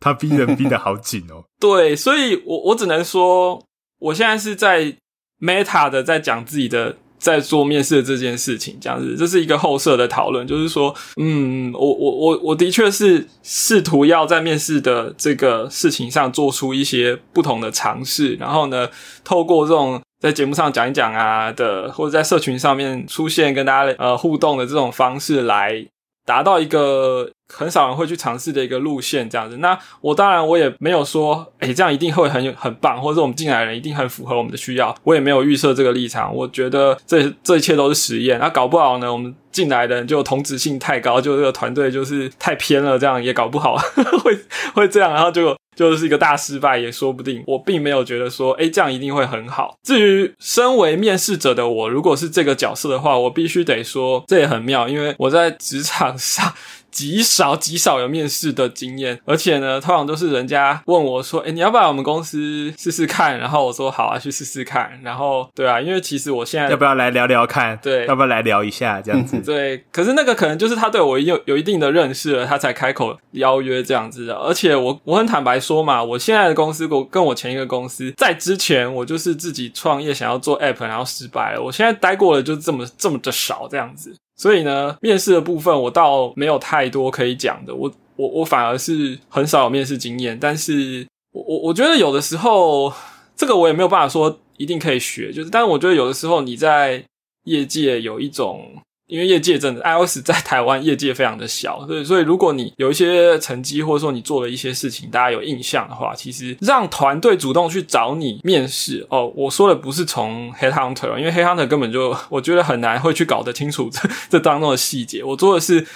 [0.00, 1.44] 他逼人逼的好紧哦。
[1.60, 3.62] 对，所以我我只能说，
[3.98, 4.94] 我现在是在
[5.40, 18.88] Meta 的在讲自己的在做面试的这件事情，这样子，这是一个后设的讨论，就是说，嗯，我我我我的确是试图要在面试的这个事情上做出一些不同的尝试，然后呢，
[19.24, 20.00] 透过这种。
[20.20, 25.86] 在节目上讲一讲啊的，或者在社群上面出现跟大家呃互动的这种方式，来
[26.24, 29.58] 达到一个很少人会去尝试的一个路线，这样子。
[29.58, 34.94] 那我当然我也没有说，哎，这样一定会很很棒，或者我们进来的人一定很符合我们的需要。
[35.04, 36.34] 我也没有预设这个立场。
[36.34, 38.38] 我觉得这这一切都是实验。
[38.38, 43.76] 那搞不好呢，我们进来的人就同质性太高，就这个团队就是太偏了，这样也搞不好
[44.22, 44.38] 会
[44.74, 45.56] 会这样，然后就。
[45.76, 47.42] 就是一个大失败也说不定。
[47.48, 49.76] 我并没有觉得说，哎，这样一定会很好。
[49.82, 56.54] 至于身为面试者的我，如果是这个角色的话，我必须得说，这也很妙，因为我在职场上。
[56.94, 67.76] 极少极少有面试的经验，而且呢，通常都是人家问我说：“哎，你要不要我们公司试试看？”然后我说：“好啊，去试试看。”然后对啊，因为其实我现在要不要来聊聊看？
[67.82, 69.36] 对，要不要来聊一下这样子？
[69.40, 74.34] 对，可是那个可能就是他对我有有一定的认识了，他才开口邀约这样子的。
[74.36, 81.60] 而且我我很坦白说嘛，我现在的公司我跟我前一个公司在之前，我就是自己创业想要做 app，然后失败了。
[81.60, 84.14] 我现在待过了就这么这么的少这样子。
[84.36, 92.92] 所以呢，面试的部分我倒没有太多可以讲的，我我我反而是很少有面试经验，但是我我我觉得有的时候
[93.36, 97.04] 这个我也没有办法说一定可以学，就是，但是我觉得有的时候你在
[97.44, 98.76] 业界有一种。
[99.14, 109.32] 因为业界真的，iOS 在台湾业界非常的小，所以所以如果你有一些成绩，或者说你做了一些事情，大家有印象的话，其实让团队主动去找你面试哦。
[109.36, 115.22] 我说的不是从 Headhunter，因为 Headhunter 根本就我觉得很难会去搞得清楚这这当中的细节。
[115.22, 115.86] 我做的是，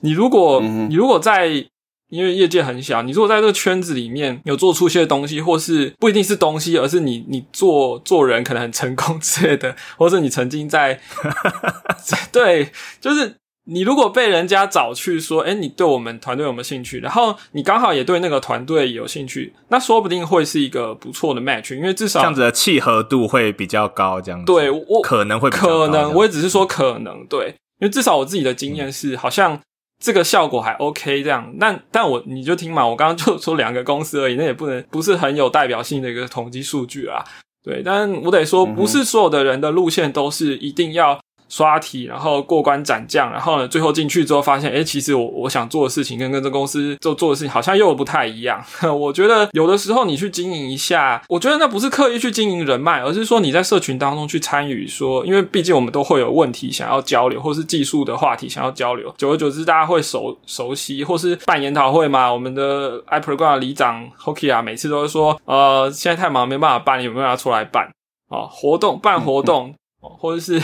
[0.00, 1.64] 你如果你如果在
[2.10, 11.00] 因为业界很小，你如果在这个圈子里面有做出一些东西，或是不一定是东西，而是你你做做人可能很成功 之类的，或是你曾经在
[12.30, 13.36] 对，就是
[13.66, 17.00] 你如果被人家找去说，哎，你对我们团队有没有兴趣？
[17.00, 27.46] 然后你刚好也对那个团队有兴趣，那说不定会是一个不错的 match，因为至少这样子的契合度会比较高，这样子对我可能会可能，我也只是说可能，对，
[27.80, 29.58] 因为至少我自己的经验是，好像
[29.98, 31.54] 这个效果还 OK 这样。
[31.58, 37.24] 但但我你就听嘛，我刚刚就说两个公司而已，那也不能不是很有代表性的一个统计数据啊。
[37.62, 41.18] 对，但我得说，不是所有的人的路线都是一定要
[41.54, 48.60] 刷题，然后过关斩将，然后呢，最后进去之后发现，哎，其实我我想做的事情跟跟这公司做做的事情好像又不太一样。
[48.98, 62.32] 我觉得有的时候你去经营一下，我觉得那不是刻意去经营人脉，而是说你在社群当中去参与，说，因为毕竟我们都会有问题想要交流，或是技术的话题想要交流，久而久之大家会熟熟悉，或是办研讨会嘛。
[62.32, 67.84] 我们的 iProgram 里长 Hoki 啊，每次都会说，呃，现在太忙没办法办，有没有要出来办
[68.28, 68.42] 啊？
[68.50, 70.60] 活动办活动，或者是。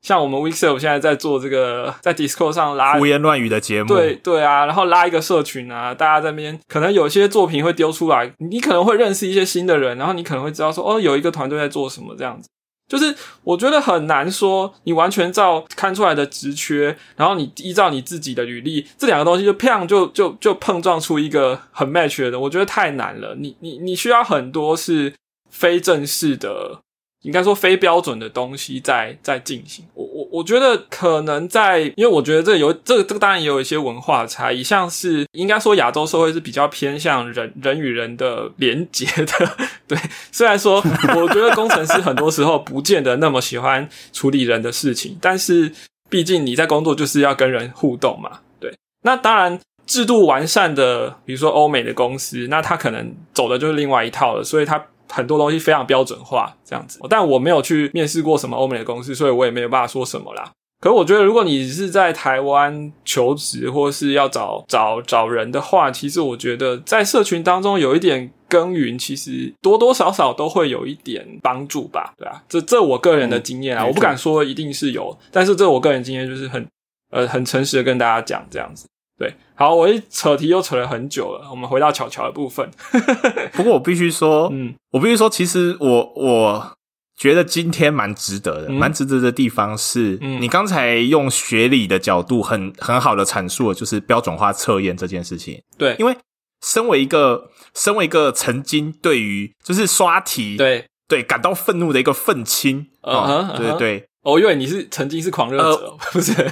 [0.00, 12.48] 像我们 Weekself 现在在做这个，在 Discord 上拉胡言乱语的节目，对对啊，然后拉一个社群啊，大家在那边可能有些作品会丢出来，你可能会认识一些新的人，然后你可能会知道说，哦，有一个团队在做什么这样子。
[12.88, 23.34] 就是我觉得很难说，你完全照看出来的职缺，然后你依照你自己的履历，这两个东西就啪就就就碰撞出一个很 match 的，我觉得太难了。
[23.38, 25.12] 你你你需要很多是
[25.50, 26.80] 非正式的。
[27.22, 39.56] 应该说非标准的东西在在进行，我我我觉得可能在，因为我觉得这有这个这个当然也有一些文化差异，像是应该说亚洲社会是比较偏向人人与人的连结的，
[39.88, 39.98] 对。
[40.30, 40.76] 虽然说
[41.16, 45.72] 我觉得工程师很多时候不见得那么喜欢处理人的事情，但是
[46.08, 48.72] 毕竟你在工作就是要跟人互动嘛，对。
[49.02, 54.86] 那当然制度完善的，比如说欧美的公司，那他可能走的就是另外一套了，所以他。
[55.08, 60.50] 很多东西非常标准化，这样子，但我没有去面试过什么欧美的公司，所以我也没有办法说什么啦。
[60.80, 76.64] 可是我觉得，如果你是在台湾求职，或是要找找找人的话，其实我觉得在社群当中有一点耕耘，其实多多少少都会有一点帮助吧，对啊，这这我个人的经验啊，我不敢说一定是有，但是这我个人经验就是很
[77.10, 78.86] 呃很诚实的跟大家讲这样子。
[79.18, 82.70] 对，好，我一扯题又扯了很久了，我们回到巧巧的部分。
[83.52, 86.76] 不过我必须说，嗯，我必须说，其实我我
[87.16, 95.60] 觉得今天蛮值得的，蛮值得的地方是，你刚才用学理的角度很很好的阐述了，就是标准化测验这件事情。
[95.76, 96.16] 对，因为
[96.64, 106.32] 身为一个身为一个曾经对于就是刷题，对对感到愤怒的一个愤青啊，对对，哦，因为你是曾经是狂热者，不是。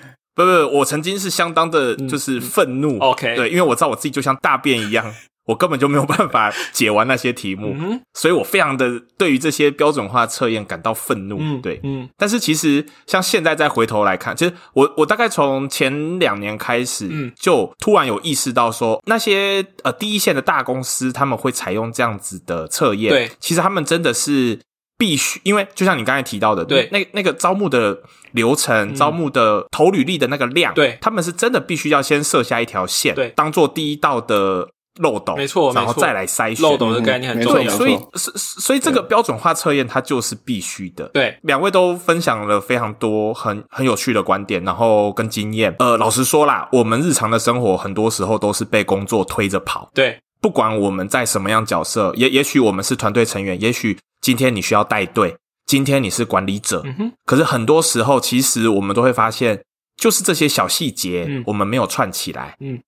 [0.44, 2.98] 不不，我曾经是相当的，就是愤怒。
[2.98, 5.14] OK，对，因为我知道我自己就像大便一样，
[5.46, 7.74] 我根本就没有办法解完那些题目，
[8.14, 11.60] 所以我非常的对于这些标准化测验感到愤怒。
[11.60, 12.08] 对，嗯。
[12.16, 24.58] 但是其实像现在再回头来看，其实我我大概从前两年开始，嗯，就突然有意识到说，那些呃第一线的大公司他们会采用这样子的测验，对，其实他们真的是。
[25.00, 27.98] 必须，因为就像你刚才提到的，对，那那个招募的
[28.32, 34.68] 流程、招募的投履历的那个量，对，他们是真的必须要先设下一条线，对，当做第一道的
[35.00, 36.62] 漏斗，没错，然后再来筛选。
[36.62, 41.08] 漏斗的概念很重要，所以，所所以这个标准化测验它就是必须的。
[41.14, 45.74] 对，两位都分享了非常多很很有趣的观点，然后跟经验。
[45.78, 55.36] 呃，老实说啦，我们日常的生活很多时候都是被工作推着跑，对，不管我们在什么样角色，也也许我们是团队成员，也许今天你需要带队。
[55.66, 56.84] 今天你是管理者，
[57.24, 59.62] 可是很多时候，其实我们都会发现，
[59.96, 62.56] 就是这些小细节，我们没有串起来。
[62.58, 62.80] 嗯，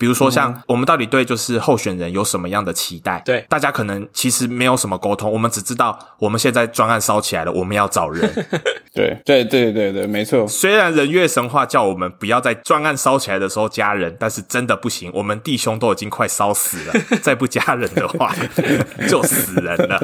[0.00, 3.20] 比如说像我们到底对就是候选人有什么样的期待？
[3.22, 8.26] 对，大家可能其实没有什么沟通，我们只知道我们现在专案烧起来了，我们要找人。
[8.94, 10.48] 对对对对对，没错。
[10.48, 15.10] 虽然人月神话叫我们不要在专案烧起来的时候加人，但是真的不行。
[15.14, 18.34] 我们弟兄都已经快烧死了， 再不加人的话
[19.06, 20.02] 就死人了，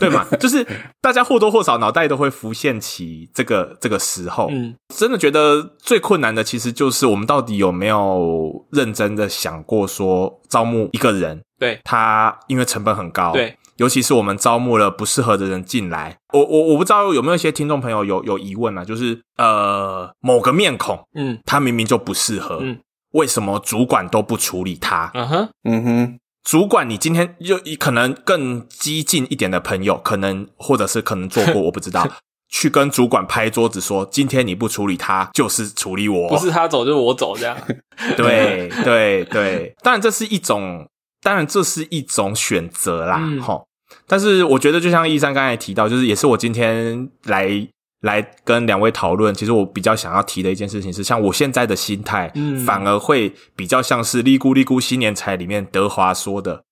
[0.00, 0.26] 对吗？
[0.40, 0.66] 就是
[1.02, 4.48] 大家或多或少脑袋都会浮现起这个这个时候。
[4.50, 11.42] 嗯，真的觉得最困难的其实就是我们到底有没有认真的想过说招募一个人？
[11.58, 13.32] 对他，因为成本很高。
[13.32, 13.54] 对。
[13.76, 22.80] 尤其是我们招募了不适合的人进来，我我我不知道有没有一些听众朋友有有疑问啊，就是呃某个面孔，嗯，他明明就不适合，嗯，
[23.12, 25.12] 为什么主管都不处理他？
[25.14, 32.04] 嗯哼，嗯哼，主管，你今天就可能更激进一点的朋友，可能或者是可能做过，我不知道。
[32.48, 37.56] 去跟主管拍桌子说，今天你不处理他，就是处理我，不是他走就是我走这样。
[38.16, 40.88] 对 对对，当然这是一种，
[41.22, 43.62] 当然这是一种选择啦，哈。
[44.06, 47.66] 但是我觉得，就像一山刚才提到，就是也是我今天来
[48.02, 56.64] 来跟两位讨论，其实我比较想要提的一件事情是，像我现在的心态，嗯，反而会比较像是《利咕利咕新年财》里面德华说的，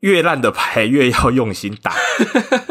[0.00, 1.94] 越烂的牌越要用心打，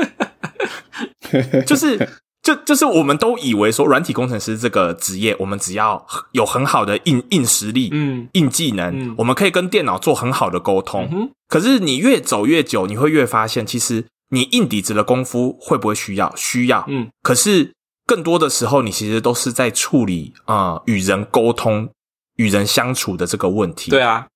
[1.66, 2.10] 就是。
[2.44, 11.32] 就就是我们都以为说软体工程师这个职业，我们只要有很好的硬硬实力、嗯硬技能，我们可以跟电脑做很好的沟通。
[11.48, 16.36] 可是你越走越久，你会越发现，其实你硬底子的功夫会不会需要？
[16.36, 16.84] 需要。
[16.90, 17.08] 嗯。
[17.22, 17.72] 可是
[18.06, 21.92] 更多的时候，你其实都是在处理啊与人沟通、
[22.36, 23.90] 与人相处的这个问题。
[23.90, 24.28] 对啊。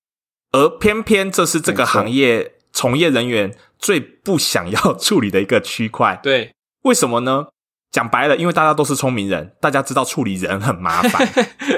[0.53, 6.17] 而偏偏这是这个行业从业人员最不想要处理的一个区块。
[6.23, 6.53] 对。
[6.87, 7.47] 为什么呢？
[7.91, 11.27] 讲白了，因为大家都是聪明人，大家知道处理人很麻烦。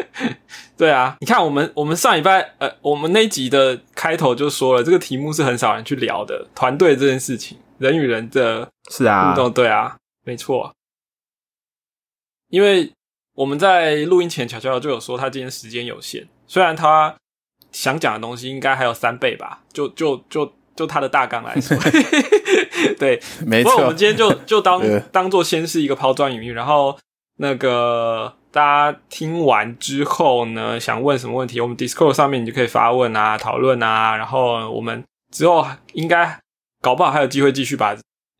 [0.77, 10.73] 对啊，你看我们我们上礼拜呃，我们那集的开头就说了，这个题目是很少人去聊的，团队这件事情，人与人的是啊互动，对啊，没错。
[12.47, 12.91] 因为
[13.35, 17.15] 我们在录音前，巧巧就有说他今天时间有限，虽然他
[17.71, 20.58] 想讲的东西应该还有三倍吧，就就就。
[20.79, 21.77] 就他的大纲来说，
[22.97, 23.75] 对，没错。
[23.81, 26.97] 我们今天就就当 当做先是一个抛砖引玉，然后
[27.35, 35.03] 那个大家听完之后呢，想问什么问题，我们 Discord 上面你就可以发问啊，讨论啊，然后我们
[35.35, 36.39] 之后应该
[36.81, 37.93] 搞不好还有机会继续把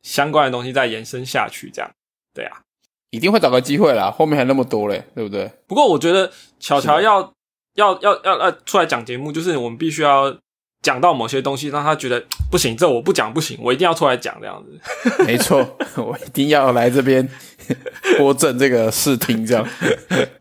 [0.04, 1.92] 相关的东西再延伸下去，这样，
[2.34, 2.62] 对啊，
[3.10, 5.52] 一定会找个机会啦，后面还那么多嘞，对不对？
[5.68, 7.34] 不过我觉得巧巧要
[7.76, 10.38] 要要要要出来讲节目，就是我们必须要。
[10.82, 14.80] 讲到某些东西，让他觉得 不行，这我不讲不行，我一定要出来讲这样子。
[15.26, 17.28] 没错， 我一定要来这边
[18.18, 19.68] 播正这个视听，这样。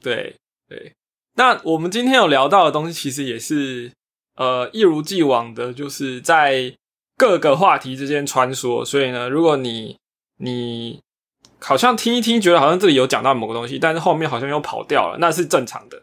[0.01, 0.37] 对
[0.69, 0.93] 对，
[1.35, 3.91] 那我们今天有聊到的东西，其实也是
[4.37, 6.73] 呃一如既往的，就是在
[7.17, 8.85] 各个话题之间穿梭。
[8.85, 9.97] 所以呢，如果你
[10.39, 11.01] 你
[11.61, 16.01] 好像听一听，觉得好像这里有讲到某个东西，但是后面好像又跑掉了，那是正常的。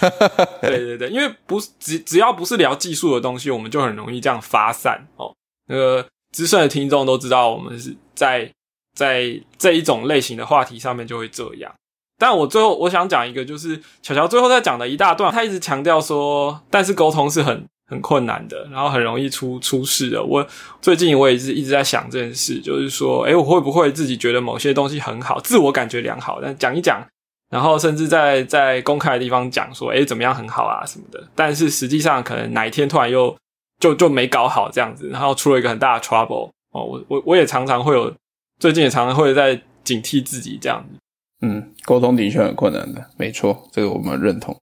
[0.62, 5.34] 对对对，因为不是只只要不是聊技术的东西，我们就很容易这样发散哦。
[5.68, 8.50] 那个资深的听众都知道，我们是在
[8.96, 11.72] 在这一种类型的话题上面就会这样。
[12.18, 20.22] 但我最后我想讲一个，就是巧巧最后在讲的一大段，他一直强调说，但是沟通是很很困难的，然后很容易出出事的。
[20.22, 20.46] 我
[20.82, 27.06] 最近我也是一直在想这件事，就是说，诶，我会不会自己觉得某些东西很好，自我感觉良好，但讲一讲。
[27.50, 33.36] 然后甚至在在公开的地方讲说，哎，怎么样很好啊什么的，但是实际上可能哪一天突然又
[33.80, 38.14] 就就没搞好这样子，然后出了一个很大的 trouble 哦，我我我也常常会有，
[38.60, 40.96] 最近也常常会在警惕自己这样子。
[41.42, 44.56] 嗯，沟通的确很困难的，没错，这个我们认同。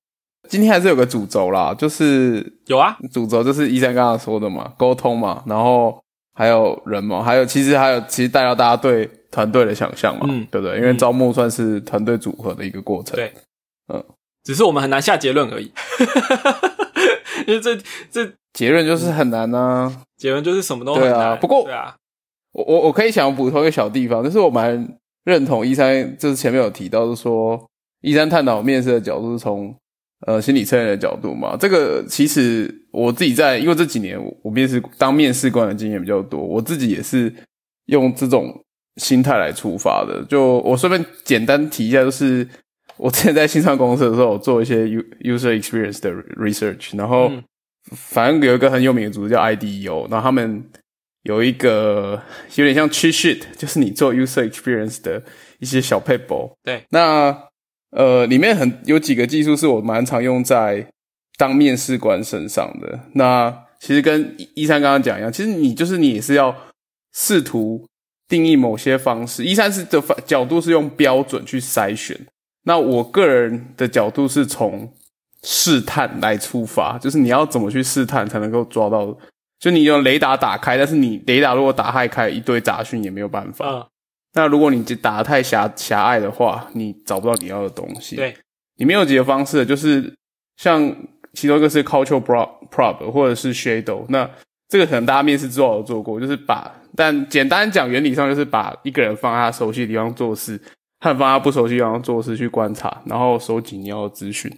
[0.48, 6.02] 今天还是有个主轴啦，就是有啊，主轴就是医生刚刚说的嘛，沟通嘛，然后
[6.34, 9.10] 还有人嘛，还有其实还有其实带到大家对。
[9.30, 10.76] 团队的想象嘛，对不对？
[10.78, 13.14] 因为招募算是团队组合的一个过程。
[13.14, 13.32] 对，
[13.92, 14.02] 嗯，
[14.42, 15.70] 只是我们很难下结论而已。
[17.46, 17.76] 因为这
[18.10, 20.02] 这结论就是很难呢。
[20.16, 21.38] 结论就是什么都很难。
[21.38, 21.94] 不过，对啊，
[22.52, 27.62] 我我我可以想补充一个小地方，就是我蛮认同一三，就是前面有提到，是说
[28.00, 29.74] 一三探讨面试的角度是从
[30.26, 31.56] 呃心理测验的角度嘛。
[31.58, 37.32] 这个其实我自己在，因为这几年我面试当面试官的经验比较多，我自己也是
[37.86, 38.64] 用这种。
[38.98, 42.46] 心态来出发的，就我顺便简单提一下，就是
[42.96, 44.84] 我之前在新创公司的时候我做一些
[45.20, 47.30] user experience 的 research，然后
[47.92, 50.64] 反正有一个很有名的组织叫 IDEO，然后他们
[51.22, 52.20] 有一个
[52.56, 55.22] 有点像 cheat sheet，就是你做 user experience 的
[55.60, 56.52] 一些小 paper。
[56.64, 57.44] 对，那
[57.92, 60.86] 呃里面很有几个技术是我蛮常用在
[61.38, 62.98] 当面试官身上的。
[63.14, 66.54] 那其实跟一三刚刚讲一样，其实你就是你也是要
[67.14, 67.86] 试图。
[68.28, 72.14] 定义某些方式，一三是的角度是用标准去筛选。
[72.64, 74.92] 那我个人的角度是从
[75.42, 79.16] 试探来出发，就是你要怎么去试探才能够抓到？
[79.58, 83.88] 就你用雷达打开，但是你雷达如果打开开一堆杂讯也没有办法。
[84.34, 88.16] 那如果你打的太狭狭隘的话，你找不到你要的东西。
[88.16, 88.36] 对，
[88.76, 90.14] 里面有几个方式，就是
[90.58, 90.94] 像
[91.32, 92.22] 其中一个是 cultural
[92.70, 94.04] probe 或者是 shadow。
[94.10, 94.28] 那
[94.68, 96.70] 这个可能大家面试之后有做过，就是把。
[96.98, 100.60] 但简单讲，原理上就是把一个人放在他熟悉的地方做事，
[100.98, 104.50] 和放他不熟悉地方做事去观察，然后收集你要的资讯，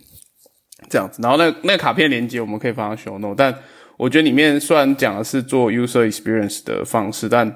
[0.88, 1.20] 这样子。
[1.22, 3.54] 然后那那卡片连接我们可以放在 show note，但
[3.98, 7.54] 我觉得里面虽然讲的是做 user experience 的方式，但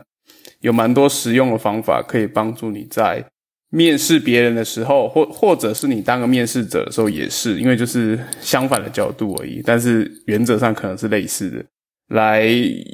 [0.61, 3.24] 有蛮多实用的方法可以帮助你在
[3.70, 11.64] 面试别人的时候，或或者是你当个面试者的时候也是，因为就是相反的角度而已，但是原则上可能是类似的，
[12.09, 12.42] 来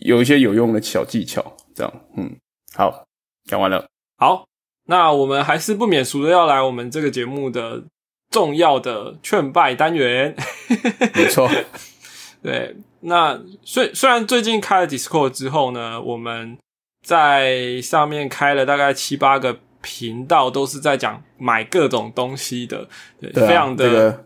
[0.02, 2.36] 有一些有用的小技巧，这样，嗯，
[2.74, 3.06] 好，
[3.44, 3.86] 讲完了，
[4.16, 4.46] 好，
[4.86, 7.84] 那我们还是不免俗的要来我们这个节目的
[8.30, 10.34] 重要的劝败单元，
[11.14, 11.50] 没错，
[12.42, 16.56] 对，那虽虽然最近开了 Discord 之后呢，我们
[17.04, 22.88] 在上面开了大概七八个频道，都是在讲买各种东西的，
[23.20, 24.24] 对，非常的、这个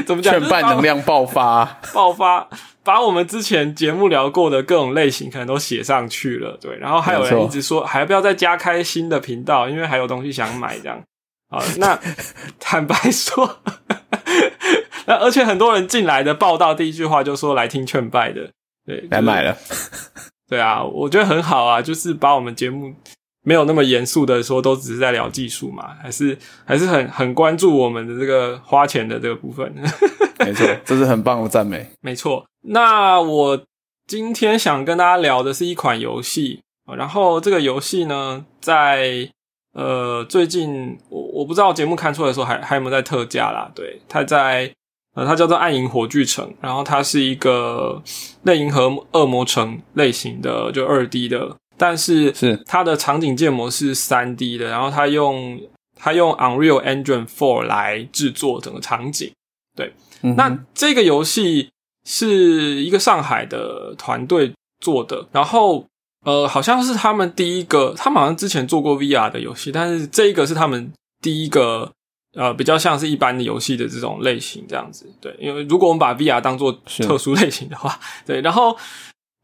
[0.06, 0.38] 怎么讲？
[0.38, 2.48] 劝败能量爆发，爆发，
[2.82, 6.76] 把我们之前节目聊过的各种类型可能都写上去了，对。
[6.78, 9.68] 然后还有人一直说，还要不要再加开新的频道？
[9.68, 11.02] 因为还有东西想买，这样。
[11.50, 11.98] 啊，那
[12.60, 13.58] 坦白说，
[15.06, 18.48] 那而且很多人进来的报道第一句话就说来听劝败的，
[18.86, 19.56] 对，来买了，
[20.48, 22.94] 对啊，我觉得很好啊，就是把我们节目
[23.42, 29.74] 没有那么严肃的说，都只是在聊技术嘛，还是还是很很关注我们的这个花钱的这个部分。
[30.38, 31.86] 没错，这是很棒的赞美。
[32.00, 33.64] 没错，那我
[34.06, 39.30] 今天想跟大家聊的是一款游戏，呃然后这个游戏呢，在
[39.72, 43.70] 呃最近我我不知道节目看出来的时候还还有没有在特价啦？
[43.74, 44.72] 对，它在
[45.14, 48.02] 呃它叫做《暗影火炬城》，然后它是一个
[48.42, 55.60] 类银河恶魔城类型的，就二 D 的，但是是它的场景建模是三 D 的，然后它用
[55.96, 59.32] 它用 Unreal Engine for 来制作整个场景。
[59.76, 61.70] 对那这个游戏
[62.04, 65.84] 是一个上海的团队做的，然后
[66.24, 70.92] 呃，好像是他们第一个，他们好像之前做过 VR 的游戏，但是这一个是他们
[71.22, 71.90] 第一个
[72.34, 75.06] 呃比较像是一般的游戏的这种类型这样子。
[75.20, 78.76] 对，因为如果我们把 VR 当做特殊类型的话，对，然后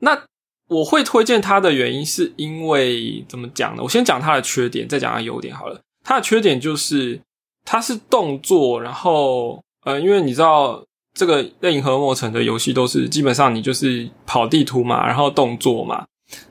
[0.01, 0.21] 那
[0.69, 3.83] 我会推荐它的原因是因为怎么讲呢？
[3.83, 5.81] 我先讲它的缺点，再讲它优点好了。
[6.05, 7.21] 它的缺点就是
[7.65, 10.85] 它是动作，然后呃，因为你知道
[11.17, 16.05] 这个《类银河魔城》的游戏都是基本上你就是跑地图嘛，然后动作嘛，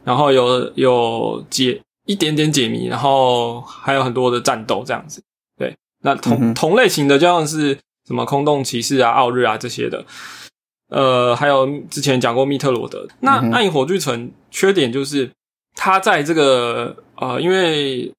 [0.04, 5.22] 然后有有解一点点解谜，然后还有很多的战斗这样子。
[5.56, 10.04] 对，那同、嗯同类型的就像是什么空洞骑士啊、奥日啊这些的，
[10.90, 13.08] 呃，还有之前讲过密特罗德。
[13.20, 15.30] 那暗影火炬城》缺点就是
[15.76, 18.12] 它在这个呃，因为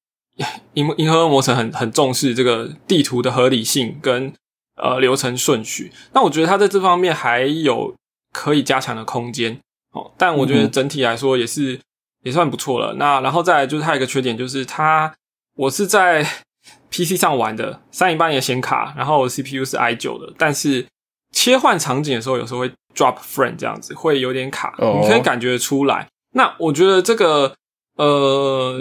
[0.75, 4.33] 银银河恶魔城很很重视这个地图的合理性跟
[4.77, 5.91] 呃流程顺序。
[6.13, 7.93] 那我觉得它在这方面还有
[8.33, 9.59] 可以加强的空间
[9.93, 10.11] 哦。
[10.17, 11.79] 但我觉得整体来说也是、
[12.23, 12.93] 也算不错了。
[12.95, 15.13] 那然后再来就是它有一个缺点，就是它
[15.55, 16.25] 我是在
[16.89, 20.85] PC 上玩的，三零八零的显卡，然后 CPU 是 i 九的，但是
[21.31, 26.07] 切换场景的时候有时候会 drop frame 这样子，会有点卡，哦你可以感觉出来。
[26.33, 27.53] 那我觉得这个
[27.97, 28.79] 呃，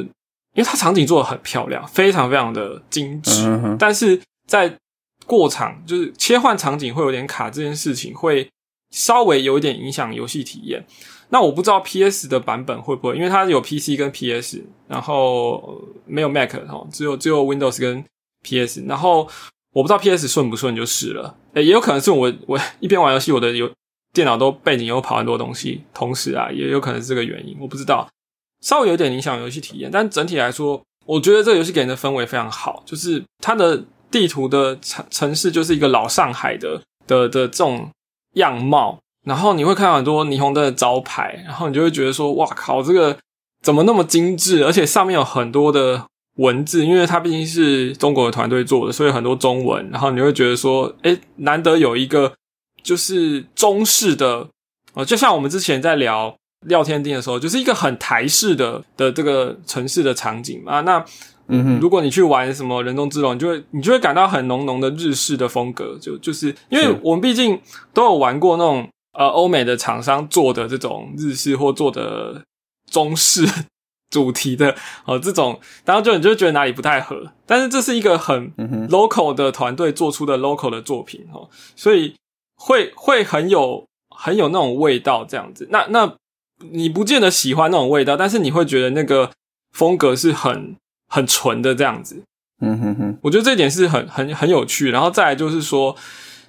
[0.54, 4.76] 因为它场景做的很漂亮，非常非常的精致，嗯，但是在
[5.26, 8.48] 过场就是切换场景会有点卡这件事情，会
[8.90, 10.86] 稍微有一点影响游戏体验。
[11.30, 18.04] 那我不知道 PS 的版本会不会，因为它有 PC 跟 PS，然后没有 Mac 哦，只有只有 Windows 跟
[18.44, 19.28] PS，然后
[19.72, 21.36] 我不知道 PS 顺不顺就是了。
[21.54, 23.68] 诶，也有可能是我我一边玩游戏，我的有
[24.12, 28.08] 电脑都背景又跑很多东西，同时啊，也有可能是这个原因，我不知道，
[28.62, 29.90] 稍微有点影响游戏体验。
[29.90, 33.84] 但整体来说，我觉得这个游戏给人的氛围非常好，就是它的
[34.18, 37.90] 地图的城城市就是一个老上海的的的这种
[38.36, 43.14] 样貌，然后你会看到很多霓虹灯的招牌，然后你就会觉得说，哇靠，这个
[43.62, 44.64] 怎么那么精致？
[44.64, 46.06] 而且上面有很多的
[46.38, 52.32] 文字，因为它毕竟是中国的团队做的，所以很多中文，然后你会觉得说，诶，难得有一个
[52.82, 54.48] 就是中式的，
[54.94, 56.34] 呃，就像我们之前在聊
[56.66, 60.80] 廖天丁的时候，就是一个很台式的的这个城市的场景嘛。
[60.80, 61.04] 那
[61.48, 67.60] 嗯哼，如果你去玩什么人中之龙，你就会你就会感到很浓浓的日式的风格，就就是因为我们毕竟
[67.92, 72.42] 都有玩过那种呃欧美的厂商做的这种日式或做的
[72.90, 73.46] 中式
[74.10, 74.74] 主题的
[75.04, 78.52] 哦、这种，然后就你就会觉得哪里不太合，但是这是一个很
[78.88, 82.14] ，local 的团队做出的 local 的作品哦，所以
[82.56, 83.84] 会会很有
[84.16, 85.66] 很有那种味道这样子。
[85.70, 86.14] 那那
[86.70, 89.30] 你不见得喜欢那种味道，但是你会觉得那个
[89.72, 90.76] 风格是很
[91.08, 92.22] 很纯的这样子。
[92.60, 94.90] 嗯哼哼，我觉得这一点是很很很有趣。
[94.90, 95.94] 然后再来就是说，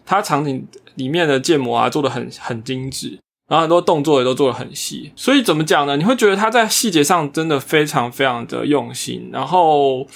[0.06, 5.12] 它场景里面的建模啊做的很很精致，然后很多动作也都做的很细。
[5.18, 5.98] 所以怎么讲呢？
[5.98, 9.30] 你会觉得它在细节上真的非常非常的用心。
[9.34, 10.08] 然后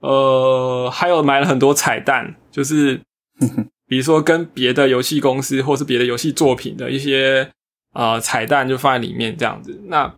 [0.00, 3.00] 呃，还有埋了很多彩蛋，就是
[3.88, 7.50] 比如说跟别的游戏公司或是别的游戏作品的一些
[7.94, 9.80] 呃彩蛋就放在里面这样子。
[9.86, 10.14] 那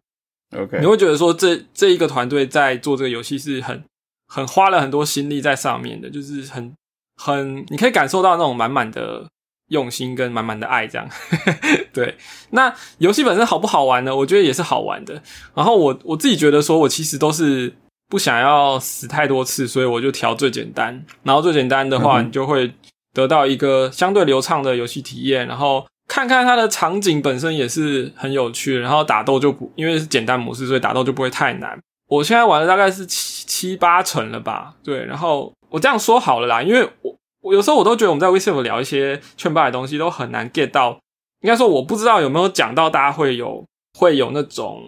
[0.56, 3.82] OK，你会觉得说这这一个团队在做这个游戏是很
[4.26, 6.72] 很花了很多心力在上面的，就是很
[7.16, 9.28] 很你可以感受到那种满满的
[9.68, 11.08] 用心跟满满的爱，这样。
[11.94, 12.16] 对，
[12.50, 14.14] 那游戏本身好不好玩呢？
[14.14, 15.22] 我觉得也是好玩的。
[15.54, 17.72] 然后我我自己觉得说，我其实都是
[18.08, 21.04] 不想要死太多次，所以我就调最简单。
[21.22, 22.72] 然后最简单的话，你就会
[23.12, 25.46] 得到一个相对流畅的游戏体验。
[25.46, 28.80] 然后看看它的场景本身也是很有趣。
[28.80, 31.78] 然后打斗就不因为是简单模式，所以打斗就不会太难。
[32.08, 34.74] 我现在玩的大概是七七八成了吧？
[34.82, 40.98] 对，然后我这样说好了啦，因为我我有时候我都觉得我们在 WeChat 聊一些劝败的东西都很难 get 到。
[41.42, 43.64] 应该说我不知道有没有讲到大家会有
[43.98, 44.82] 会有那种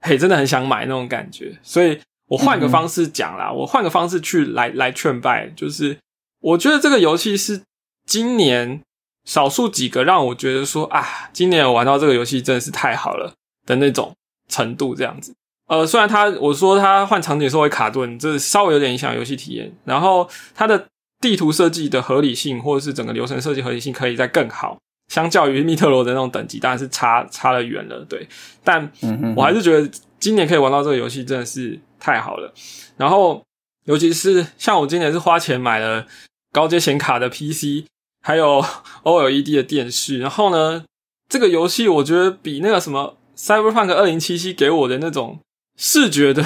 [0.00, 1.98] 嘿真的很想买那种感觉，所以
[2.28, 5.98] 我换个方式讲啦，我换个方式去来来劝败，就是
[6.40, 7.62] 我觉得这个游戏是
[8.06, 8.80] 今年
[9.28, 13.30] 少数几个让我觉得说啊，今年我玩到这个游戏真的是太好了
[13.66, 14.10] 的那种
[14.48, 15.34] 程度，这样子。
[15.66, 20.86] 呃，虽然它我说它换场景的时候会卡顿，这稍微有点影响游戏体验，然后它的
[21.20, 24.78] 地图设计的合理性或者是整个流程设计合理性可以再更好。
[25.12, 28.26] 相较于密特罗的那种等级，当然是差差了远了，对。
[28.64, 28.90] 但
[29.36, 32.52] 我还是觉得今年可以玩到这个游戏真的是太好了。
[32.96, 33.42] 然后，
[33.84, 36.06] 尤其是像我今年是花钱买了
[36.52, 37.86] 高阶显卡的 PC，
[38.22, 38.64] 还有
[39.04, 40.18] OLED 的电视。
[40.18, 40.84] 然后呢，
[41.28, 45.40] 这个游戏我觉得比那个什么 Cyberpunk 二零七七给我的那种
[45.76, 46.44] 视觉的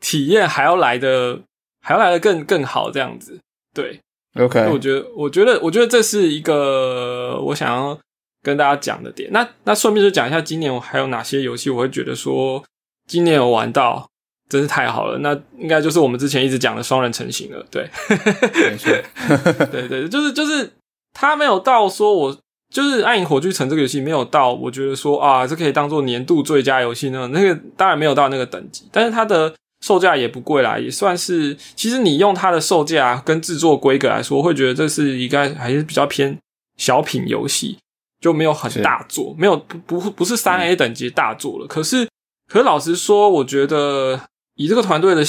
[0.00, 1.40] 体验还要来的
[1.82, 3.38] 还要来的更更好，这样子。
[3.74, 4.00] 对
[4.36, 4.68] ，OK。
[4.70, 7.98] 我觉得，我觉得，我觉得这是一个我想要。
[8.44, 12.62] 跟大家讲的点，那那顺便就讲一下，今年我还有哪些游戏，我会觉得说
[13.08, 14.06] 今年有玩到，
[14.50, 15.16] 真是太好了。
[15.20, 18.92] 那应该就是我们之前一直讲的双人成型了，对，没错，
[19.72, 20.70] 对对，就是就是
[21.14, 22.38] 他没有到说，我
[22.70, 27.28] 就是《暗影火炬城》这个游戏没有到，我觉得说啊，这可以当做年度最佳游戏呢。
[27.28, 31.56] 那个当然没有到那个等级，但是它的售价也不贵啦，也算是。
[31.74, 36.38] 其实你用它的售价跟制作规格来说，会觉得这是一个还是比较偏
[36.76, 37.78] 小品游戏。
[38.20, 41.66] 就没有很大作，没有不不不是三 A 等级大作了。
[41.66, 42.08] 可是，
[42.50, 44.18] 可老实说，我觉得
[44.54, 45.22] 以这个团队的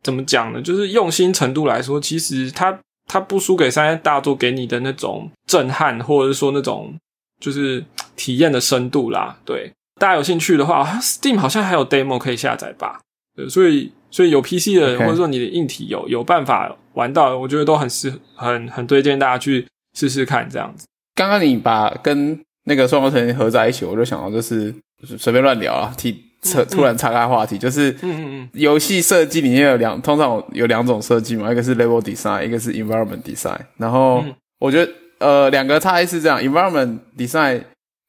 [0.00, 0.62] 怎么讲呢？
[0.62, 6.94] 就是用心程度来说，其实他他不输给三 A 大作给你的那种震撼，或者是说那种
[7.40, 7.84] 就是
[8.16, 9.38] 体验的深度啦。
[9.44, 13.00] 对，大家有兴趣的话，Steam 好像还有 demo 可以下载吧？
[13.36, 19.66] 对，所以所以有 PC 的人，或者说你的硬体有有办法玩到，我觉得都很适很很推荐大家去
[19.98, 20.86] 试试看这样子。
[21.14, 24.74] 刚刚你把跟那个双胞胎合在一起，我就想到就是
[25.18, 33.58] 随便乱聊啊，提扯突然岔开话题，就是嗯游戏设计里面有两，通常有两种设计嘛，一个是 level design，一个是 environment design。
[33.76, 34.24] 然后
[34.60, 37.60] 我觉得呃两个差异是这样，environment design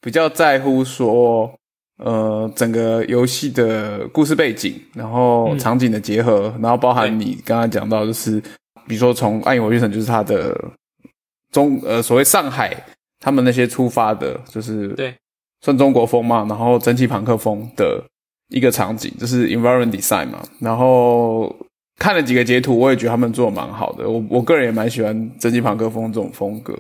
[0.02, 1.52] 比较在乎说
[2.04, 8.40] 呃整个游戏的故事背景，然后场景的结合，然后包含你刚刚讲到就是
[8.88, 10.56] 比如说从暗影火炬城就是它的
[11.52, 12.76] 中呃所谓上海。
[13.22, 15.16] 他们那些出发的，就是对，
[15.62, 18.00] 算中国风嘛，然后蒸汽朋克风的
[18.50, 20.41] 一个场景，就是 environment design 嘛。
[20.60, 21.56] 然后
[21.98, 24.10] 看了几个截图，我也觉得他们做的蛮好的。
[24.10, 26.78] 我我个人也蛮喜欢蒸汽朋克风这种风格，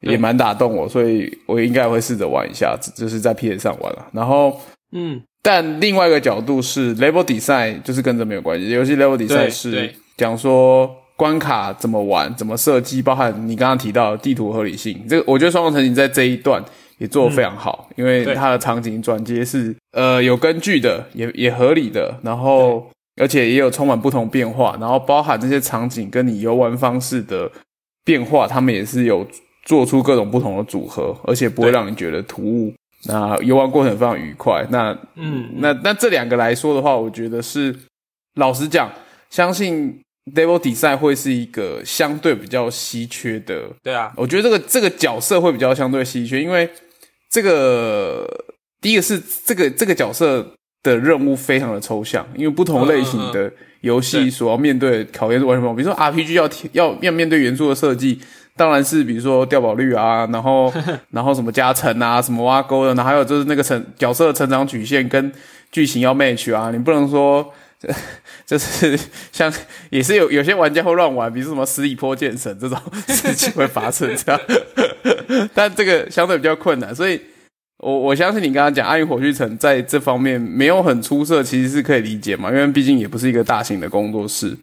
[0.00, 4.06] 也蛮打动我，所以我应该会试着玩一下，就是在 PS 上玩了。
[4.12, 4.60] 然后，
[4.92, 8.70] 嗯，但另外一个角度是 level design，就是跟这没有关系。
[8.70, 10.90] 游戏 level design 是讲说。
[11.16, 16.60] 关卡怎么玩，怎么设计，包含你刚刚提到地图合理性，这个我觉得双龙成行在这一段
[16.98, 22.90] 也做得非常好，因为它的场景转接是呃有根据的，也也合理的，然后
[23.20, 27.50] 而且也有充满不同变化，然后包含这些场景跟你游玩方式的
[28.04, 29.26] 变化，他们也是有
[29.64, 32.72] 做出各种不同的组合，而且不会让你觉得突兀，
[33.06, 34.66] 那游玩过程非常愉快。
[34.70, 37.74] 那嗯，那那这两个来说的话，我觉得是
[38.36, 38.90] 老实讲，
[39.30, 40.00] 相信。
[40.34, 46.66] Devil Design 会是一个相对比较稀缺的，对啊，我觉得这个这个角色会比较相对稀缺，因为
[47.34, 48.24] 这个
[48.80, 50.46] 第一个是这个这个角色
[50.84, 55.74] 的任务非常的抽象，因为不同类型的游戏所要面对考验是完全不同。
[55.74, 58.20] 比如说 RPG 要要要面对元素的设计，
[58.56, 60.72] 当然是比如说掉宝率啊，然后
[61.10, 65.32] 然后什么加成啊，什么挖沟的，然后还有就是那个成角色的成长曲线跟
[65.72, 67.52] 剧情要 match 啊，你不能说。
[68.46, 68.98] 就是
[69.32, 69.52] 像
[69.90, 74.40] 也是有有些玩家会乱玩，比如什么十里坡剑神这种事情会发生这样，
[75.54, 77.20] 但这个相对比较困难，所以
[77.78, 84.56] 我我相信你刚刚讲《暗影火炬城》在这方面没有很出色，其实是可以理解嘛，因为毕竟也不是一个大型的工作室，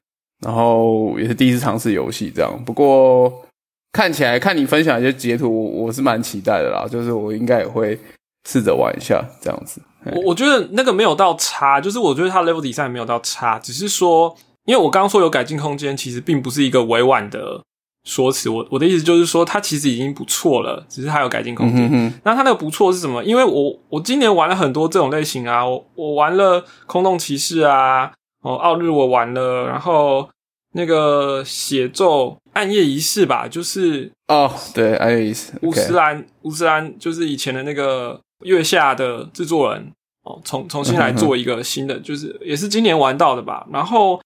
[0.45, 2.51] 然后也是第一次尝试游戏这样。
[2.65, 3.45] 不过
[3.91, 7.99] 看起来看你分享一些截图，我是蛮期待的啦，就是我应该也会
[8.47, 9.81] 试着玩一下这样子。
[10.05, 14.35] 我我觉得那个没有到差，就是我觉得它 level design 没有到差，只是说，
[14.65, 17.61] 因为我刚刚说有改进空间，其实并不是一个委婉的
[18.03, 18.49] 说辞。
[18.49, 21.89] 我我的意思就是说，它其实已经不错了，只是还有改进空间。
[21.91, 23.23] 嗯那它那个不错是什么？
[23.23, 28.11] 因为我我今年玩了很多这种类型啊，我我玩了空洞骑士啊，
[28.43, 30.27] 哦，奥日我玩了，然后
[30.73, 39.91] 那个血咒暗夜仪式吧，就是哦，对，暗夜仪式，乌斯兰乌斯兰就是以前的那个月下的制作人
[40.23, 43.67] 哦，重重新来做一个新的， 就是也是今年玩到的吧。
[43.71, 44.21] 然后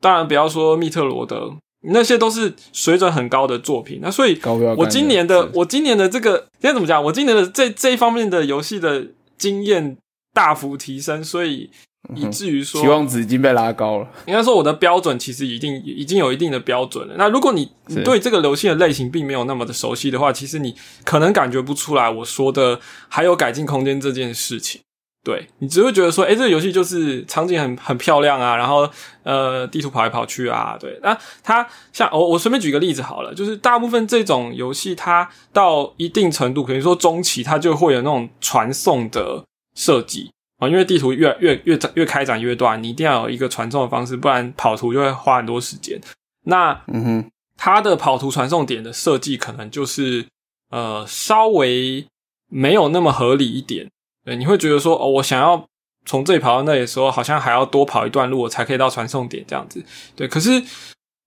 [0.00, 3.98] 当然不要说密特罗德，那些都是水准很高的作品。
[4.02, 4.40] 那所以
[4.76, 7.02] 我今年的我今年的这个今天怎么讲？
[7.04, 9.06] 我今年的这这一方面的游戏的
[9.36, 9.96] 经验
[10.32, 11.70] 大幅提升，所以
[12.14, 14.08] 以至于说期望值已经被拉高了。
[14.26, 17.14] 应该说我的标准其实已经已经有一定的标准了。
[17.16, 20.74] 那如果你你对这个游戏的类型并没有那么的熟悉的话，其实你
[21.04, 22.78] 可能感觉不出来我说的
[23.08, 24.80] 还有改进空间这件事情。
[25.24, 28.86] 对你只会觉得说，诶，这个游戏就是场景很很漂亮啊，然后
[29.22, 31.00] 呃地图跑来跑去啊，对。
[31.02, 39.42] 那它像我我随便举个例子好了，就是大部分这种游戏它到一定程度，比如说中期，它就会有那种传送的
[39.74, 40.30] 设计。
[40.58, 46.00] 啊，因为地图越越越展越开展越短，你一定要有一个传送的方式，不然跑图就会花很多时间。
[46.44, 50.26] 那嗯哼，它的跑图传送点的设计可能就是
[50.70, 52.06] 呃稍微
[52.50, 53.88] 没有那么合理一点。
[54.24, 55.66] 对，你会觉得说哦，我想要
[56.06, 59.84] 从这里跑到那里的时候，好像还要多跑一段路，我才可以到传送点这样子。
[60.14, 60.62] 对，可是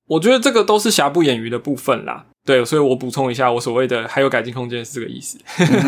[0.08, 2.26] 我觉得这个都是瑕不掩瑜的部分啦。
[2.46, 5.38] 对，所以我补充一下，我所谓的还有改进空间是这个意思。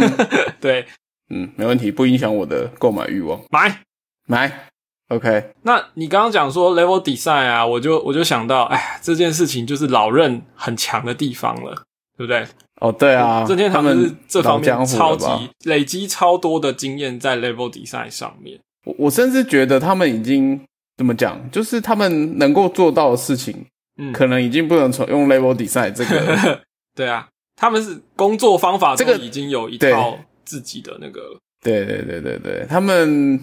[0.59, 0.85] 对，
[1.29, 3.39] 嗯，没问题，不影响我的购买欲望。
[3.49, 3.81] 买。
[4.27, 4.69] 买
[5.07, 11.73] ，OK，那你刚刚讲说 level design 啊，我就我就想到，哎，这件事情就是老任很强的地方了，
[12.15, 12.45] 对不对？
[12.79, 18.59] 哦，对啊，任天他们堂是这方面超吧级累积超多的经验在 level design 上面。
[18.85, 20.61] 我我甚至觉得他们已经
[20.95, 23.65] 怎么讲，就是他们能够做到的事情，
[23.97, 26.61] 嗯，可能已经不能从用 level design 这个，
[26.95, 30.19] 对啊，他们是工作方法这个已经有一对套
[30.49, 31.37] 自己的那个。
[31.61, 33.37] 对对对对对，他们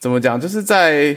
[0.00, 1.16] 怎么讲，就是在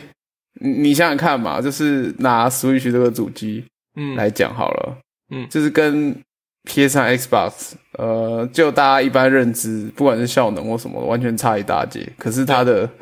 [0.61, 3.65] 你你想想看嘛，就是拿 Switch 这个主机
[3.97, 4.97] 嗯，来讲好了，
[5.31, 6.15] 嗯就是跟
[6.63, 12.07] PS 3 Xbox，呃，就大家一般认知，不管是效能或什么，完全差一大截。
[12.17, 12.93] 可是它的好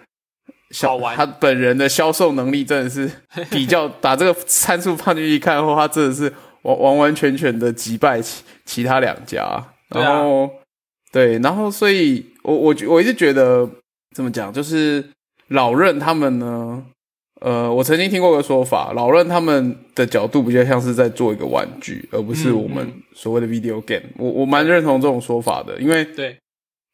[0.72, 3.10] 销，玩他本人的销售能力真的是
[3.52, 6.34] 比较把这个参数放进去看后，他真的是
[6.64, 9.64] 完完完全全的击败其其他两家。
[9.90, 10.50] 然后
[11.12, 13.70] 对，然后所以我我我一直觉得
[14.16, 15.04] 怎么讲，就是
[15.48, 16.86] 老任他们呢。
[17.42, 24.04] 呃，我曾经听过个说法，老任他们的角度比较像是在做一个玩具，而不是嗯我们所谓的 video game。
[24.18, 26.38] 我我蛮认同这种说法的，因为对，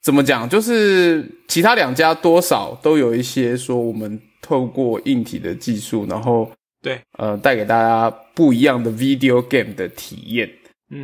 [0.02, 6.50] 怎么讲，就是其他两家多少都有一些说我们透过硬体的技术，然后
[6.82, 10.50] 对，呃，带给大家不一样的 video game 的体验。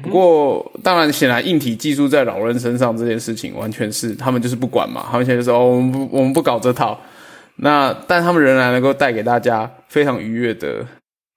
[0.01, 6.99] 不过，当然，显然硬体技术在老人身上这件事情，完全是他们就是不管嘛，他们现在就说哦，我们不，我们不搞这套。
[7.57, 10.85] 那，但他们仍然能够带给大家非常愉悦的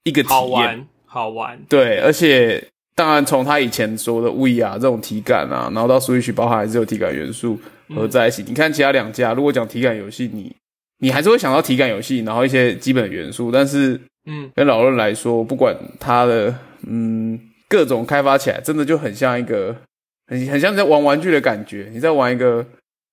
[0.05, 0.37] 一个体验。
[0.37, 1.59] 好玩，好玩。
[1.69, 7.61] 对，而且当然从他以前说的 We 啊这种体感啊，然后到 Switch 包含还是有体感元素
[7.95, 8.43] 合在一起。
[8.49, 10.53] 你看其他两家，如果讲体感游戏，你
[10.99, 13.53] 你还是会想到体感游戏，然后一些基本的元素。
[13.53, 16.53] 但是嗯，跟老人来说，不管他的
[16.87, 17.39] 嗯
[17.69, 19.77] 各种开发起来，真的就很像一个
[20.27, 21.89] 很很像你在玩玩具的感觉。
[21.93, 22.64] 你在玩一个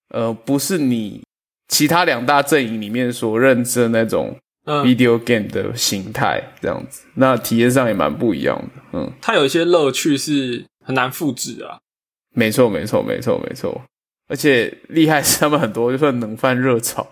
[0.09, 1.21] 呃，不是你
[1.67, 8.81] 其他两大阵营里面所认知的那种嗯，video game 的形态，这样子，那体验上也蛮不一样的。
[8.93, 11.77] 嗯，它有一些乐趣是很难复制啊。
[12.33, 13.81] 没错，没错，没错，没错。
[14.27, 17.07] 而且厉害是他们很多就算冷饭热炒，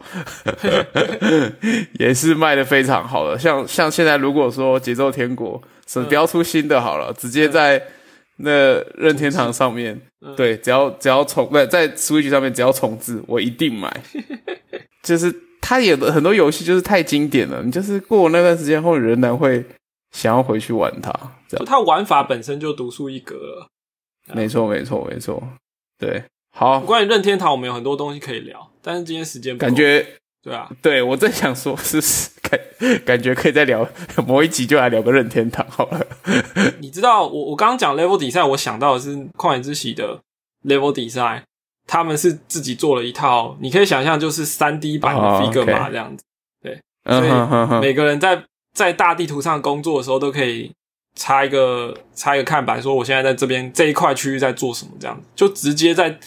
[1.99, 3.37] 也是卖的非常好的。
[3.37, 7.81] 像像现在如果说节奏天国什么嗯标出新的好了，直接在
[8.37, 14.03] 那任天堂上面，嗯对，只要只要重不在 Switch 上面只要重置，我一定买。
[15.03, 19.63] 就是它有的很多游戏就是太经典了，你就是过那段时间后，仍然会
[20.11, 21.11] 想要回去玩它。
[21.47, 23.67] 这样，就它玩法本身就独树一格了。
[24.33, 25.41] 没错，没错，没错。
[25.99, 30.05] 对，好，关于任天堂，我们有很多东西可以聊，但是今天时间感觉
[30.43, 32.59] 对啊，对我正想说，是是感
[33.05, 33.87] 感觉可以再聊
[34.27, 36.05] 某一集就来聊个任天堂好了。
[36.81, 40.19] 你知道我我刚刚讲 level design，我想到的是旷野之息的
[40.65, 41.43] level design，
[41.87, 46.25] 他们是自己做了一套，你可以想象就是三 D 版的哦 figure 嘛这样子，
[46.61, 50.73] 对所以每个人在在大地图上工作的时候都可以
[51.15, 56.19] 插一个插一个看板，说我现在在这边这一块区域在做什么，这样子就直接在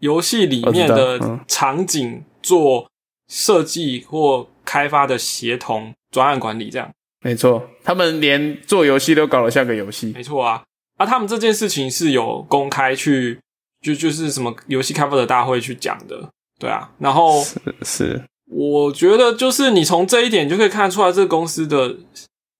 [0.00, 2.86] 游戏里面的场景做
[3.32, 6.90] 设计或开发的协同专案管理这样。
[7.24, 10.12] 没错，他们连做游戏都搞得像个游戏。
[10.14, 10.62] 没错啊，
[10.98, 13.40] 啊，他们这件事情是有公开去，
[13.80, 16.28] 就就是什么游戏开发者大会去讲的，
[16.60, 16.90] 对啊。
[16.98, 17.42] 然后
[17.82, 21.96] 是，我觉得就是你从这一点就可以看出来，这个公司的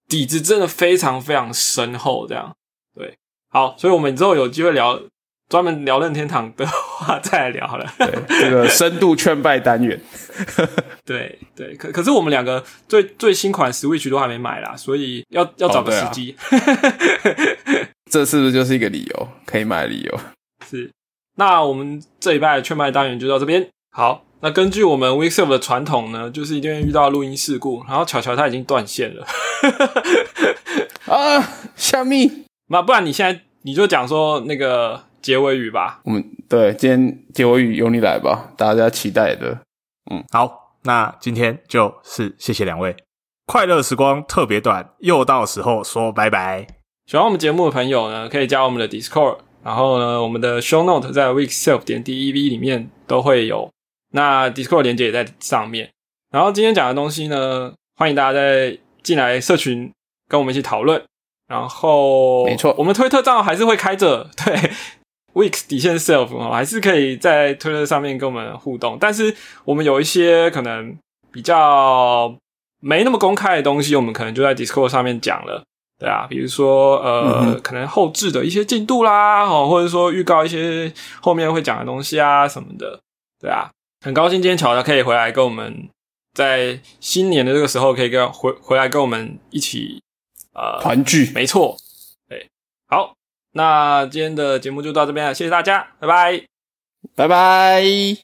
[0.09, 2.57] 底子真的非常非常深厚，这样
[2.95, 3.15] 对。
[3.51, 4.99] 好，所以我们之后有机会聊。
[5.53, 7.87] 专门聊任天堂的话，再来聊好了。
[7.99, 10.01] 对，这个深度劝败单元。
[11.05, 16.35] 对对，可可是我们两个最最新款 Switch 都还没买啦，所以要要找个时机。
[18.11, 20.21] 这是不是就是一个理由可以买的理由？
[20.67, 20.91] 是。
[21.37, 23.69] 那我们这一拜劝败单元就到这边。
[23.95, 29.27] 好，那根据我们 Weekself 的传统呢，就是一定会遇到录音事故，然后巧巧他已经断线了。
[31.05, 31.47] 啊，
[31.77, 32.47] 虾米？
[32.69, 35.05] 那不然你现在你就讲说那个。
[35.23, 39.57] 结尾语吧，我们对今天结尾语由你来吧，大家期待的。
[40.11, 42.95] 嗯，好，那今天就是谢谢两位，
[43.47, 46.67] 快乐时光特别短，又到时候说拜拜。
[47.07, 53.71] 喜欢我们节目的朋友呢，可以加我们的 Discord，然后呢，我们的 Show Note 在 Weekself 点 D E V 里面都会有，
[54.11, 55.91] 那 Discord 连接也在上面。
[56.31, 59.93] 然后今天讲的东西呢，欢迎大家再进来社群
[60.29, 61.03] 跟我们一起讨论。
[61.49, 64.71] 然后，没错，我们推特账号还是会开着，对。
[65.35, 70.95] Weeks 底线 Self 哦，还是可以在推特上面跟我们互动，但是我们有一些可能
[71.31, 72.37] 比较
[72.81, 75.65] 没那么公开的东西，我们可能就在 Discord 上面讲了，
[75.99, 83.01] 对啊，比如说呃，可能后置的一些进度啦，哦，或者说预告一些后面会讲的东西啊什么的，
[83.41, 83.71] 对啊，
[84.05, 85.89] 很高兴今天巧巧可以回来跟我们
[86.35, 90.03] 在新年的这个时候可以跟回回来跟我们一起
[90.53, 91.79] 呃团聚，没错，
[92.29, 92.49] 对，
[92.89, 93.15] 好。
[93.53, 96.47] 那今天的节目就到这边了，谢谢大家，拜拜，
[97.15, 98.23] 拜拜。